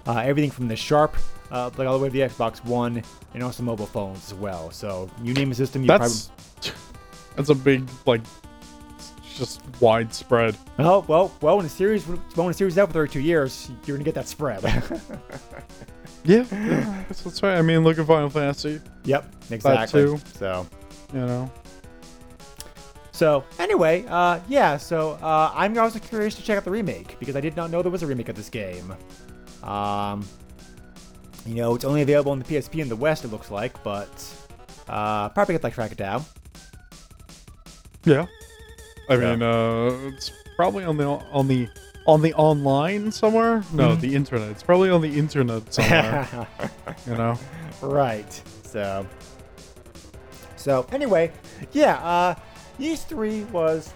[0.07, 1.17] uh, everything from the Sharp,
[1.51, 3.03] uh, like all the way to the Xbox One,
[3.35, 4.71] and also mobile phones as well.
[4.71, 6.31] So you name a system, you That's
[7.37, 8.23] that's a big like
[9.37, 10.57] just widespread.
[10.79, 13.71] Oh well, well when the series well when the series is out for 32 years,
[13.85, 14.65] you're gonna get that spread.
[16.27, 17.57] Yeah, yeah that's, that's right.
[17.57, 18.81] I mean, look at Final Fantasy.
[19.05, 20.03] yep, exactly.
[20.03, 20.19] too.
[20.35, 20.67] So.
[21.15, 21.51] You know,
[23.13, 24.77] So anyway, uh, yeah.
[24.77, 27.81] So uh, I'm also curious to check out the remake because I did not know
[27.81, 28.93] there was a remake of this game.
[29.63, 30.27] Um,
[31.47, 34.09] you know, it's only available on the PSP in the West, it looks like, but
[34.89, 36.25] uh, probably get like track it down.
[38.07, 38.27] Yeah.
[39.11, 39.31] I Yeah.
[39.37, 41.69] mean, uh, it's probably on the on the
[42.07, 43.63] on the online somewhere.
[43.73, 44.01] No, Mm-hmm.
[44.01, 44.51] the internet.
[44.51, 46.47] It's probably on the internet somewhere.
[47.07, 47.39] you know.
[47.83, 48.31] right.
[48.65, 49.07] So.
[50.57, 51.33] So anyway,
[51.73, 51.97] yeah.
[51.99, 52.35] Uh,
[52.79, 53.93] Ys three was.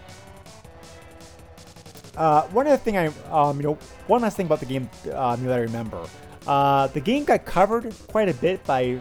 [2.16, 5.42] Uh, one other thing I, um, you know, one last thing about the game, um,
[5.44, 6.04] that I remember.
[6.46, 8.98] Uh, the game got covered quite a bit by,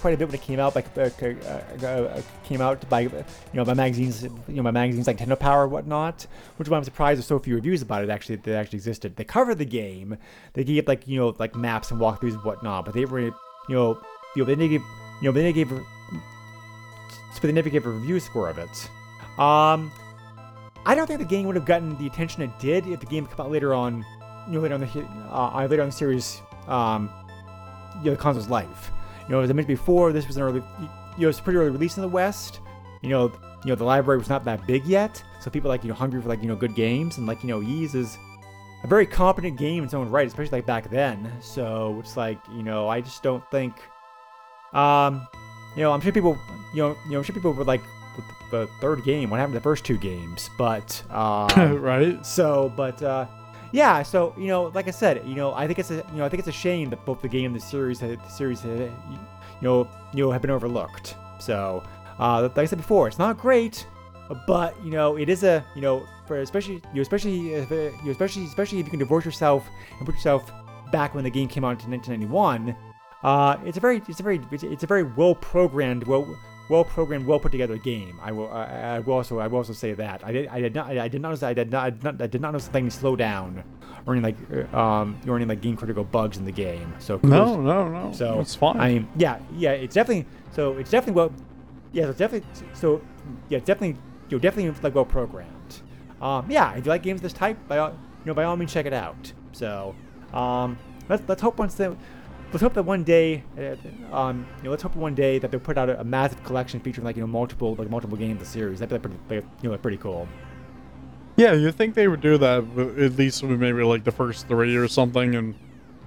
[0.00, 0.74] quite a bit when it came out.
[0.74, 5.06] By, uh, uh, uh, came out by, you know, by magazines, you know, by magazines
[5.06, 6.26] like Nintendo Power whatnot.
[6.56, 8.10] Which is why I'm surprised there's so few reviews about it.
[8.10, 9.16] Actually, that actually existed.
[9.16, 10.16] They covered the game.
[10.54, 12.86] They gave like, you know, like maps and walkthroughs and whatnot.
[12.86, 13.34] But they were, you
[13.68, 14.00] know,
[14.34, 14.82] you know, they didn't give,
[15.20, 18.90] you know, they didn't give, but they never gave a review score of it.
[19.38, 19.92] Um,
[20.86, 23.26] I don't think the game would have gotten the attention it did if the game
[23.26, 24.04] came out later on,
[24.46, 27.10] you know, later on the uh, later on the series, um,
[27.98, 28.90] you know, the console's life.
[29.28, 30.88] You know, as I mentioned before, this was an early, you
[31.18, 32.60] know, it was a pretty early release in the West.
[33.02, 33.32] You know,
[33.64, 36.20] you know, the library was not that big yet, so people like you know hungry
[36.22, 38.16] for like you know good games, and like you know, Ys is
[38.84, 41.30] a very competent game in its own right, especially like back then.
[41.40, 43.74] So it's like you know, I just don't think,
[44.72, 45.26] um,
[45.76, 46.38] you know, I'm sure people,
[46.74, 47.82] you know, you know, I'm sure people were like
[48.50, 52.24] the third game, what happened to the first two games, but um, right?
[52.24, 53.26] so, but uh,
[53.76, 56.24] yeah, so you know, like I said, you know, I think it's a you know,
[56.24, 58.90] I think it's a shame that both the game and the series, the series, you
[59.60, 61.14] know, you know, have been overlooked.
[61.38, 61.82] So,
[62.18, 63.86] uh, like I said before, it's not great,
[64.46, 68.10] but you know, it is a you know, for especially you especially if, uh, you
[68.10, 69.68] especially especially if you can divorce yourself
[69.98, 70.50] and put yourself
[70.90, 72.74] back when the game came out in 1991.
[73.22, 76.26] Uh, it's a very it's a very it's a very well programmed well
[76.68, 78.18] well programmed, well put together game.
[78.22, 78.50] I will.
[78.50, 79.38] I, I will also.
[79.38, 80.48] I will also say that I did.
[80.48, 80.90] I did not.
[80.96, 81.42] I did not.
[81.42, 81.84] I did not.
[81.84, 82.22] I did not.
[82.22, 83.62] I did not notice things slow down,
[84.06, 86.94] or any like, uh, um, or any like game critical bugs in the game.
[86.98, 88.12] So No, no, no.
[88.12, 88.76] So it's fine.
[88.78, 89.72] I mean, yeah, yeah.
[89.72, 90.26] It's definitely.
[90.52, 91.32] So it's definitely well.
[91.92, 92.48] Yeah, it's definitely.
[92.74, 93.00] So
[93.48, 94.00] yeah, it's definitely.
[94.28, 95.80] You're definitely like well programmed.
[96.20, 96.74] Um, yeah.
[96.74, 98.86] If you like games of this type, by all, you know, by all means, check
[98.86, 99.32] it out.
[99.52, 99.94] So,
[100.32, 101.96] um, let's let's hope once that.
[102.56, 105.60] Let's hope that one day, uh, um, you know, let's hope one day that they'll
[105.60, 108.38] put out a, a massive collection featuring like you know multiple like multiple games of
[108.38, 108.78] the series.
[108.78, 110.26] That'd be like, pretty, you know, like, pretty cool.
[111.36, 112.64] Yeah, you think they would do that
[112.98, 115.54] at least maybe like the first three or something and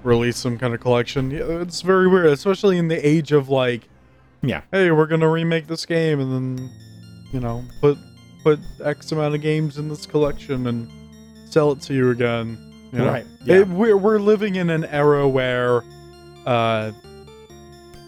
[0.03, 1.29] release some kind of collection.
[1.29, 3.87] Yeah, it's very weird, especially in the age of like,
[4.41, 4.61] Yeah.
[4.71, 6.69] hey, we're gonna remake this game and then,
[7.31, 7.99] you know, put
[8.43, 10.89] put X amount of games in this collection and
[11.47, 12.57] sell it to you again.
[12.91, 13.05] You know?
[13.05, 13.57] Right, yeah.
[13.57, 15.83] It- we're we're living in an era where,
[16.45, 16.91] uh,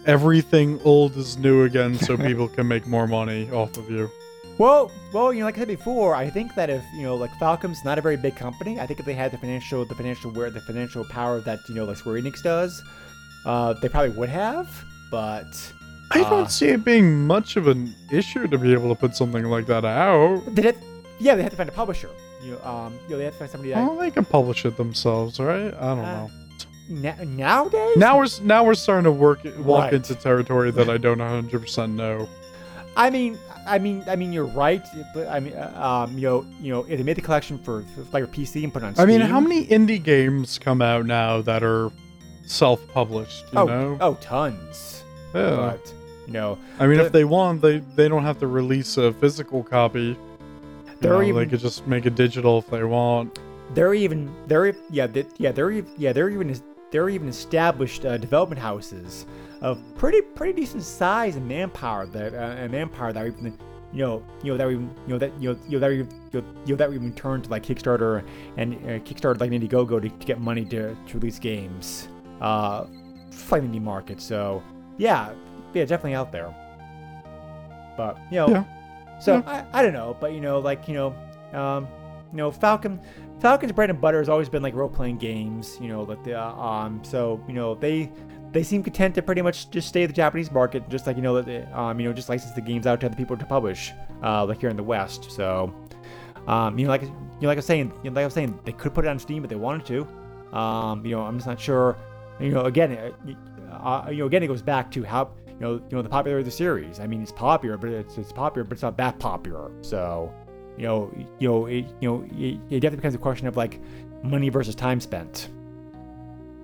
[0.06, 4.10] everything old is new again, so people can make more money off of you.
[4.58, 7.30] Well, well, you know, like I said before, I think that if you know, like
[7.40, 10.30] Falcom's not a very big company, I think if they had the financial, the financial,
[10.30, 12.82] where the financial power that you know, like Square Enix does,
[13.46, 14.68] uh, they probably would have.
[15.10, 15.46] But
[16.10, 19.16] I Uh, don't see it being much of an issue to be able to put
[19.16, 20.42] something like that out.
[20.54, 20.76] they have,
[21.18, 22.10] yeah, they had to find a publisher.
[22.44, 24.66] You know, um, you know, they have to find somebody that Well, they can publish
[24.66, 25.72] it themselves, right?
[25.74, 26.30] I don't Uh, know.
[26.88, 27.96] Na- nowadays.
[27.96, 29.94] Now we're now we're starting to work walk Right.
[29.94, 32.28] into territory that I don't 100 percent know.
[32.96, 34.84] I mean, I mean, I mean, you're right.
[35.14, 38.02] But I mean, uh, um, you know, you know, they made the collection for, for
[38.12, 41.06] like a PC and put it on I mean, how many indie games come out
[41.06, 41.90] now that are
[42.46, 43.44] self-published?
[43.52, 45.02] You Oh, know, oh, tons.
[45.34, 45.56] yeah.
[45.56, 45.92] But
[46.26, 49.12] you know, I mean, the- if they want, they they don't have to release a
[49.14, 50.16] physical copy.
[51.00, 53.38] They're know, even- they could just make it digital if they want.
[53.74, 56.54] They're even they're yeah they, yeah they're yeah they're even
[56.92, 59.26] they're even established uh, development houses
[59.60, 63.58] of pretty pretty decent size and manpower that uh, and manpower that are even
[63.92, 65.90] you know you know that are even you know that you know you know that
[65.90, 68.24] are even, you know, you know that are even turned to like Kickstarter
[68.56, 72.08] and uh, Kickstarter like Indiegogo to, to get money to, to release games
[72.40, 72.84] uh
[73.50, 74.62] indie market so
[74.98, 75.32] yeah
[75.74, 76.54] yeah definitely out there
[77.96, 79.20] but you know Yeah.
[79.20, 81.14] so I, I don't know but you know like you know
[81.58, 81.86] um
[82.32, 82.98] you know Falcom
[83.42, 86.40] Falcom's bread and butter has always been like role playing games, you know, like the
[86.40, 88.10] uh, um so you know they
[88.52, 91.42] they seem content to pretty much just stay the Japanese market, just like you know
[91.42, 93.90] that um you know just license the games out to other people to publish,
[94.22, 95.28] uh like here in the West.
[95.32, 95.74] So
[96.46, 98.34] um you know like you know like I was saying you know, like I was
[98.34, 100.56] saying they could put it on Steam if they wanted to.
[100.56, 101.96] Um you know I'm just not sure.
[102.38, 105.74] You know again uh, uh, you know again it goes back to how you know
[105.74, 107.00] you know the popularity of the series.
[107.00, 109.72] I mean it's popular, but it's it's popular, but it's not that popular.
[109.80, 110.32] So
[110.82, 113.78] you know, you know, it, you know, it, it definitely becomes a question of like
[114.24, 115.48] money versus time spent.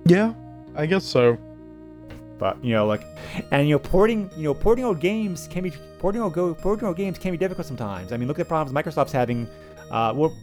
[0.05, 0.33] Yeah,
[0.75, 1.37] I guess so.
[2.37, 3.03] But you know, like,
[3.51, 6.85] and you know, porting, you know, porting old games can be porting old go porting
[6.85, 8.11] old games can be difficult sometimes.
[8.11, 9.47] I mean, look at the problems Microsoft's having.
[9.89, 10.35] Uh, well,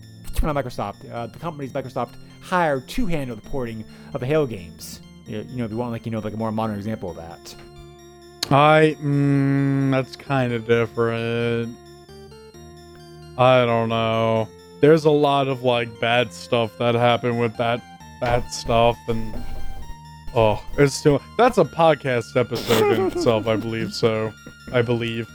[0.43, 1.11] not Microsoft.
[1.12, 5.01] Uh, the companies Microsoft hired to handle the porting of the Halo games.
[5.27, 7.16] You you know, if you want like you know like a more modern example of
[7.16, 7.55] that.
[8.51, 11.77] I mm, that's kind of different.
[13.39, 14.49] I don't know.
[14.80, 17.82] There's a lot of like bad stuff that happened with that
[18.20, 19.34] that stuff and
[20.34, 23.93] oh, it's still that's a podcast episode in itself, I believe.
[23.93, 24.32] So,
[24.72, 25.28] I believe.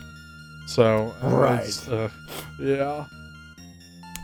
[0.67, 2.09] So, uh, it's, uh,
[2.59, 3.05] yeah.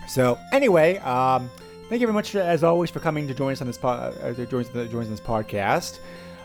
[0.07, 1.49] So anyway, um,
[1.89, 4.33] thank you very much as always for coming to join us on this po- uh,
[4.33, 5.99] join join us on this podcast.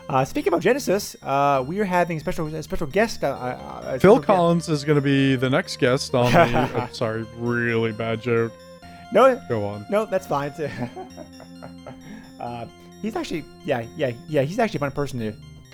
[0.09, 3.23] Uh, speaking about Genesis, uh, we are having a special a special guest.
[3.23, 6.31] Uh, uh, a Phil special guest- Collins is going to be the next guest on
[6.31, 6.39] the.
[6.75, 8.51] I'm sorry, really bad joke.
[9.13, 9.85] No, Go on.
[9.89, 10.51] no, that's fine.
[12.39, 12.65] uh,
[13.01, 14.41] he's actually, yeah, yeah, yeah.
[14.41, 15.25] He's actually a fun person to,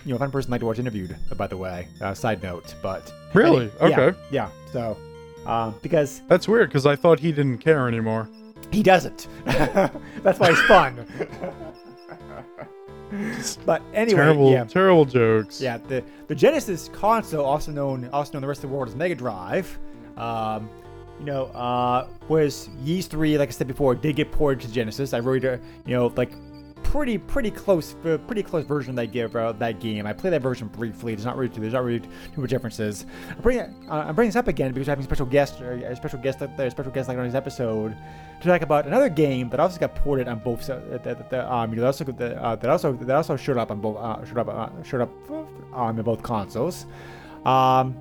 [0.05, 1.15] you know, fun person like to watch interviewed.
[1.37, 3.71] By the way, uh, side note, but Really?
[3.81, 4.17] yeah, Okay.
[4.29, 4.49] yeah.
[4.73, 4.97] So,
[5.45, 8.27] Um, because That's weird because I thought he didn't care anymore.
[8.71, 9.27] he doesn't.
[9.45, 11.05] That's why it's fun.
[13.65, 14.63] but anyway, terrible, yeah.
[14.63, 15.61] terrible jokes.
[15.61, 18.89] Yeah, the, the Genesis console, also known also known in the rest of the world
[18.89, 19.79] as Mega Drive,
[20.17, 20.69] um,
[21.19, 25.13] you know, uh, was Ys 3, like I said before, did get ported to Genesis.
[25.13, 26.31] I wrote a, you know, like
[26.89, 30.07] pretty pretty close uh, pretty close version they give uh, that game.
[30.07, 31.13] I played that version briefly.
[31.13, 32.09] There's not really there's not really too
[32.41, 33.05] much differences.
[33.29, 35.65] I'm bringing uh, I'm bringing this up again because we're having a special guest uh,
[35.65, 37.95] a special guest a special guest on this episode
[38.41, 41.75] to talk about another game that also got ported on both uh, that, that, um
[41.75, 45.11] that also that also that also showed up on both showed up showed up
[45.71, 46.87] on both consoles.
[47.45, 47.95] Um,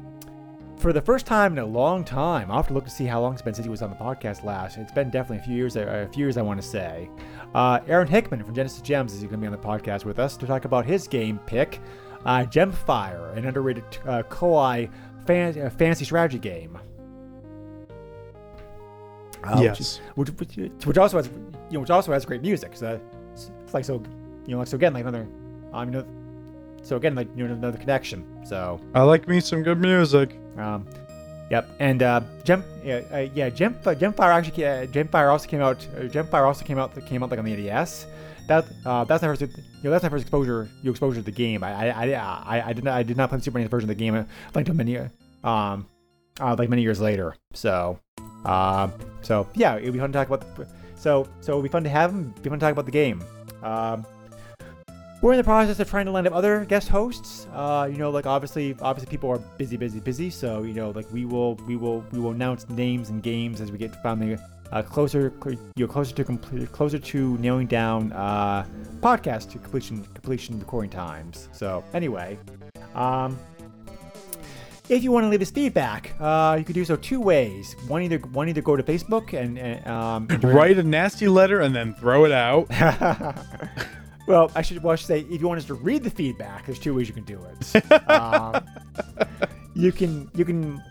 [0.78, 3.20] for the first time in a long time, I'll have to look to see how
[3.20, 4.78] long it's been since he was on the podcast last.
[4.78, 7.10] It's been definitely a few years, a few years, I want to say.
[7.54, 10.36] Uh, Aaron Hickman from Genesis Gems is going to be on the podcast with us
[10.36, 11.80] to talk about his game pick,
[12.24, 14.90] uh, Gemfire, an underrated uh, Koei
[15.26, 16.78] fan- uh, fantasy strategy game.
[19.44, 20.00] Uh, Yes.
[20.14, 22.76] Which, which, which, also has, you know, which also has great music.
[22.76, 23.00] So
[23.32, 24.02] it's, it's like so,
[24.46, 25.26] you know, like so again, like another,
[25.72, 26.06] um, you know,
[26.82, 28.24] so again, like you know, another connection.
[28.44, 28.80] So.
[28.94, 30.38] I like me some good music.
[30.56, 30.86] Um,
[31.50, 35.60] yep, and uh, Gem, yeah, uh, yeah, Gem, uh, Gemfire actually, uh, Gemfire also came
[35.60, 35.86] out.
[35.96, 36.94] Uh, Gemfire also came out.
[37.06, 38.06] Came out like on the NES.
[38.48, 39.48] That uh, that's my first, you
[39.84, 41.62] know, that's my first exposure, you exposure to the game.
[41.62, 44.02] I, I, I, I, did not, I did not play Super NES version of the
[44.02, 44.24] game uh,
[44.54, 44.96] like many,
[45.44, 45.86] um,
[46.40, 47.36] uh, like many years later.
[47.52, 47.98] So,
[48.46, 50.56] um, so yeah, it'll be fun to talk about.
[50.56, 52.32] The, so, so it'll be fun to have him.
[52.42, 53.22] Be fun to talk about the game.
[53.62, 54.06] Um,
[55.20, 57.46] we're in the process of trying to line up other guest hosts.
[57.52, 60.30] Uh, you know, like obviously, obviously people are busy, busy, busy.
[60.30, 63.72] So you know, like we will, we will, we will announce names and games as
[63.72, 64.38] we get finally
[64.70, 68.64] uh, closer, cl- you know, closer to complete, closer to nailing down uh,
[69.00, 71.48] podcast to completion, completion recording times.
[71.52, 72.38] So anyway,
[72.94, 73.38] um,
[74.88, 77.74] if you want to leave us feedback, uh, you can do so two ways.
[77.88, 81.60] One either, one either go to Facebook and, and um, and Write a nasty letter
[81.60, 82.68] and then throw it out.
[84.28, 86.66] well, I should, well, I should say, if you want us to read the feedback,
[86.66, 87.92] there's two ways you can do it.
[88.10, 88.64] um,
[89.74, 90.82] you can, you can,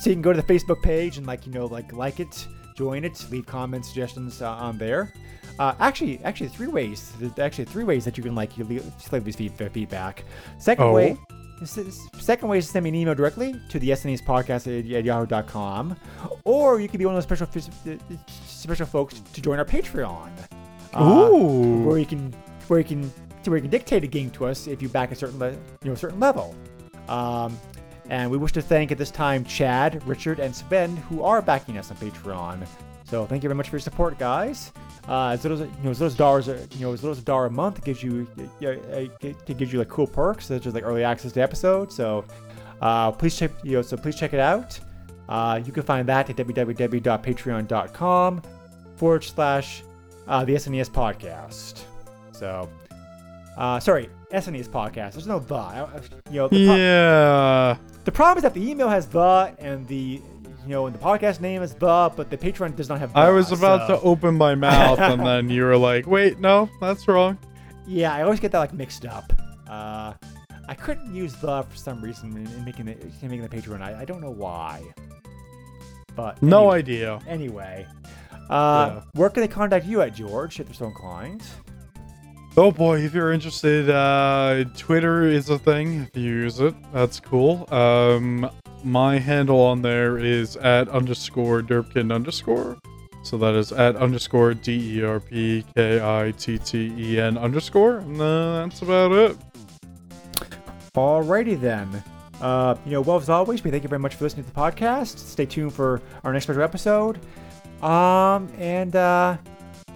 [0.00, 2.46] so you can go to the Facebook page and like, you know, like like it,
[2.76, 5.12] join it, leave comments, suggestions uh, on there.
[5.58, 7.12] Uh, actually, actually, three ways.
[7.18, 10.24] There's actually three ways that you can like you leave, this feedback.
[10.58, 10.92] Second Oh.
[10.92, 11.16] way,
[11.64, 15.04] second way is to send me an email directly to the SNES podcast at, at
[15.04, 15.96] yahoo.com,
[16.44, 17.98] or you could be one of those special
[18.36, 20.30] special folks to join our Patreon.
[20.92, 21.82] Uh, Ooh.
[21.84, 22.32] where you can
[22.68, 23.12] where you can
[23.44, 25.58] where you can dictate a game to us if you back a certain le- you
[25.84, 26.54] know a certain level.
[27.08, 27.58] Um,
[28.10, 31.78] and we wish to thank at this time Chad, Richard, and Sven who are backing
[31.78, 32.66] us on Patreon.
[33.04, 34.72] So thank you very much for your support, guys.
[35.08, 37.18] Uh, as little as, you know, as little as dollars, you know, as little as
[37.18, 38.26] a dollar a month gives you,
[38.62, 41.94] uh, uh, it gives you like cool perks such as like early access to episodes.
[41.94, 42.24] So
[42.80, 44.80] uh, please check, you know, so please check it out.
[45.28, 48.42] Uh, you can find that at www.patreon.com
[48.96, 49.82] forward slash
[50.26, 51.84] uh, the SNES podcast.
[52.34, 52.68] So,
[53.56, 55.12] uh, sorry, SNES podcast.
[55.12, 55.54] There's no the.
[55.54, 57.76] I- You know, the, pro- Yeah.
[58.04, 60.20] the problem is that the email has the and the,
[60.64, 63.12] you know, and the podcast name is the, but the Patreon does not have.
[63.12, 66.40] The, I was about so- to open my mouth and then you were like, wait,
[66.40, 67.38] no, that's wrong.
[67.86, 69.32] Yeah, I always get that like mixed up.
[69.68, 70.14] Uh,
[70.66, 73.82] I couldn't use the for some reason in, in making the in making the Patreon.
[73.82, 74.82] I, I don't know why.
[76.16, 77.18] But No anyway, idea.
[77.28, 77.86] Anyway,
[78.48, 79.02] uh, Yeah.
[79.14, 81.42] where can they contact you at, George, if they're so inclined?
[82.56, 86.02] Oh boy, if you're interested, uh, Twitter is a thing.
[86.02, 87.66] If you use it, that's cool.
[87.74, 88.48] Um,
[88.84, 92.78] my handle on there is at underscore derpkitten underscore.
[93.24, 97.36] So that is at underscore D E R P K I T T E N
[97.36, 97.98] underscore.
[97.98, 99.36] And that's about it.
[100.94, 102.04] Alrighty then.
[102.40, 104.60] Uh, you know, well as always, we thank you very much for listening to the
[104.60, 105.18] podcast.
[105.18, 107.18] Stay tuned for our next special episode.
[107.82, 109.38] Um, and uh,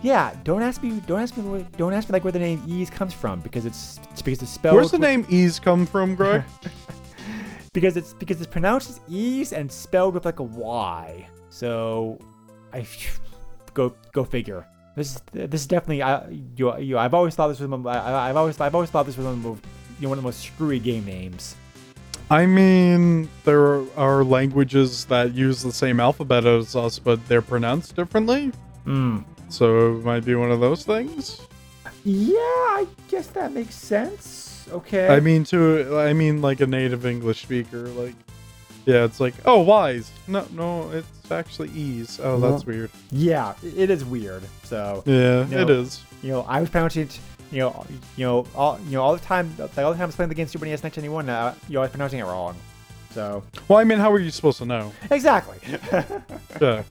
[0.02, 2.90] yeah, don't ask me, don't ask me, don't ask me like where the name Ys
[2.90, 4.76] comes from because it's, it's because it's spelled.
[4.76, 6.44] Where's the name Ys come from, Greg?
[7.72, 11.28] because it's because it's pronounced as ease and spelled with like a Y.
[11.50, 12.18] So,
[12.72, 12.86] I
[13.74, 14.66] go go figure.
[14.94, 18.36] This is this is definitely I you, you I've always thought this was I, I've
[18.36, 19.62] always I've always thought this was one of the most,
[19.98, 21.56] you know, one of the most screwy game names.
[22.30, 27.96] I mean, there are languages that use the same alphabet as us, but they're pronounced
[27.96, 28.52] differently.
[28.84, 29.20] Hmm.
[29.48, 31.40] So it might be one of those things.
[32.04, 34.66] Yeah, I guess that makes sense.
[34.70, 35.08] Okay.
[35.08, 38.14] I mean, to I mean, like a native English speaker, like,
[38.84, 40.10] yeah, it's like, oh, wise.
[40.26, 42.20] No, no, it's actually ease.
[42.22, 42.90] Oh, that's weird.
[43.10, 44.42] yeah, it is weird.
[44.64, 45.62] So Yeah, No.
[45.62, 46.02] it is.
[46.22, 47.18] you know, I was pronouncing it.
[47.50, 47.86] You know,
[48.16, 50.28] you know, all you know, all the time, like all the time I was playing
[50.28, 51.30] the game Super NES 1991.
[51.30, 52.54] Uh, you know, I was pronouncing it wrong.
[53.12, 54.92] So Well, I mean, how are you supposed to know?
[55.10, 55.58] exactly.
[56.60, 56.82] Yeah.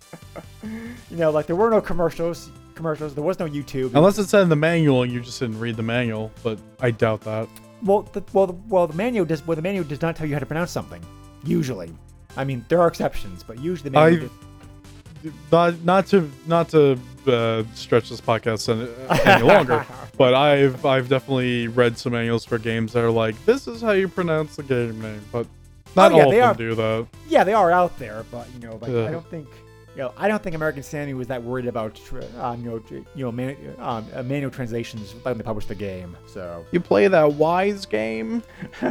[0.63, 2.49] you know, like there were no commercials.
[2.75, 3.15] Commercials.
[3.15, 3.93] There was no YouTube.
[3.95, 6.91] Unless it said in the manual and you just didn't read the manual, but I
[6.91, 7.47] doubt that.
[7.83, 9.45] Well, the, well, the, well, the manual does.
[9.45, 11.03] Well, the manual does not tell you how to pronounce something.
[11.43, 11.91] Usually,
[12.35, 14.25] I mean, there are exceptions, but usually the manual.
[14.25, 16.97] I- does- Not not to not to
[17.27, 18.87] uh, stretch this podcast any,
[19.31, 19.85] any longer,
[20.17, 23.91] but I've I've definitely read some manuals for games that are like this is how
[23.91, 25.47] you pronounce the game name, but
[25.95, 27.07] not Oh, yeah, all of they them are- do that.
[27.27, 29.05] yeah, they are out there, but you know, like Yeah.
[29.07, 29.47] I don't think.
[29.95, 31.99] You know, I don't think American Sammy was that worried about,
[32.39, 32.83] um, you know,
[33.15, 36.15] you know, man, um, uh, manual translations when they published the game.
[36.31, 38.43] So, You play that wise game.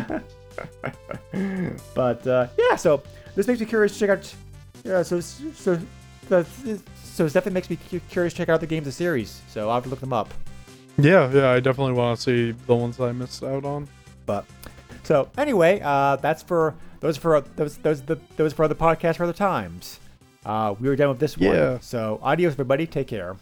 [1.95, 3.03] but uh, yeah, so
[3.35, 4.35] this makes me curious to check out.
[4.85, 5.79] Yeah, so so
[6.29, 6.45] the,
[7.05, 7.79] so it definitely makes me
[8.11, 9.41] curious to check out the games of the series.
[9.49, 10.33] So I'll have to look them up.
[10.99, 13.87] Yeah, yeah, I definitely want to see the ones I missed out on.
[14.25, 14.45] But
[15.07, 19.23] so anyway, uh, that's for those for those those the those for other podcasts for
[19.23, 20.01] other times.
[20.45, 21.81] Uh, we were done with this one.
[21.81, 22.87] So adios, everybody.
[22.87, 23.37] Take care.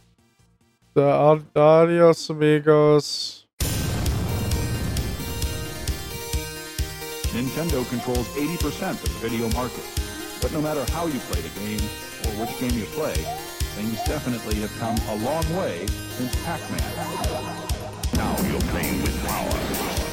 [0.93, 3.47] The ad- adios, amigos.
[7.33, 9.85] Nintendo controls 80% of the video market.
[10.41, 11.81] But no matter how you play the game,
[12.25, 13.15] or which game you play,
[13.75, 16.79] things definitely have come a long way since Pac-Man.
[18.15, 20.04] Now you're playing with power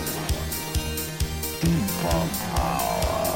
[2.01, 3.30] for power.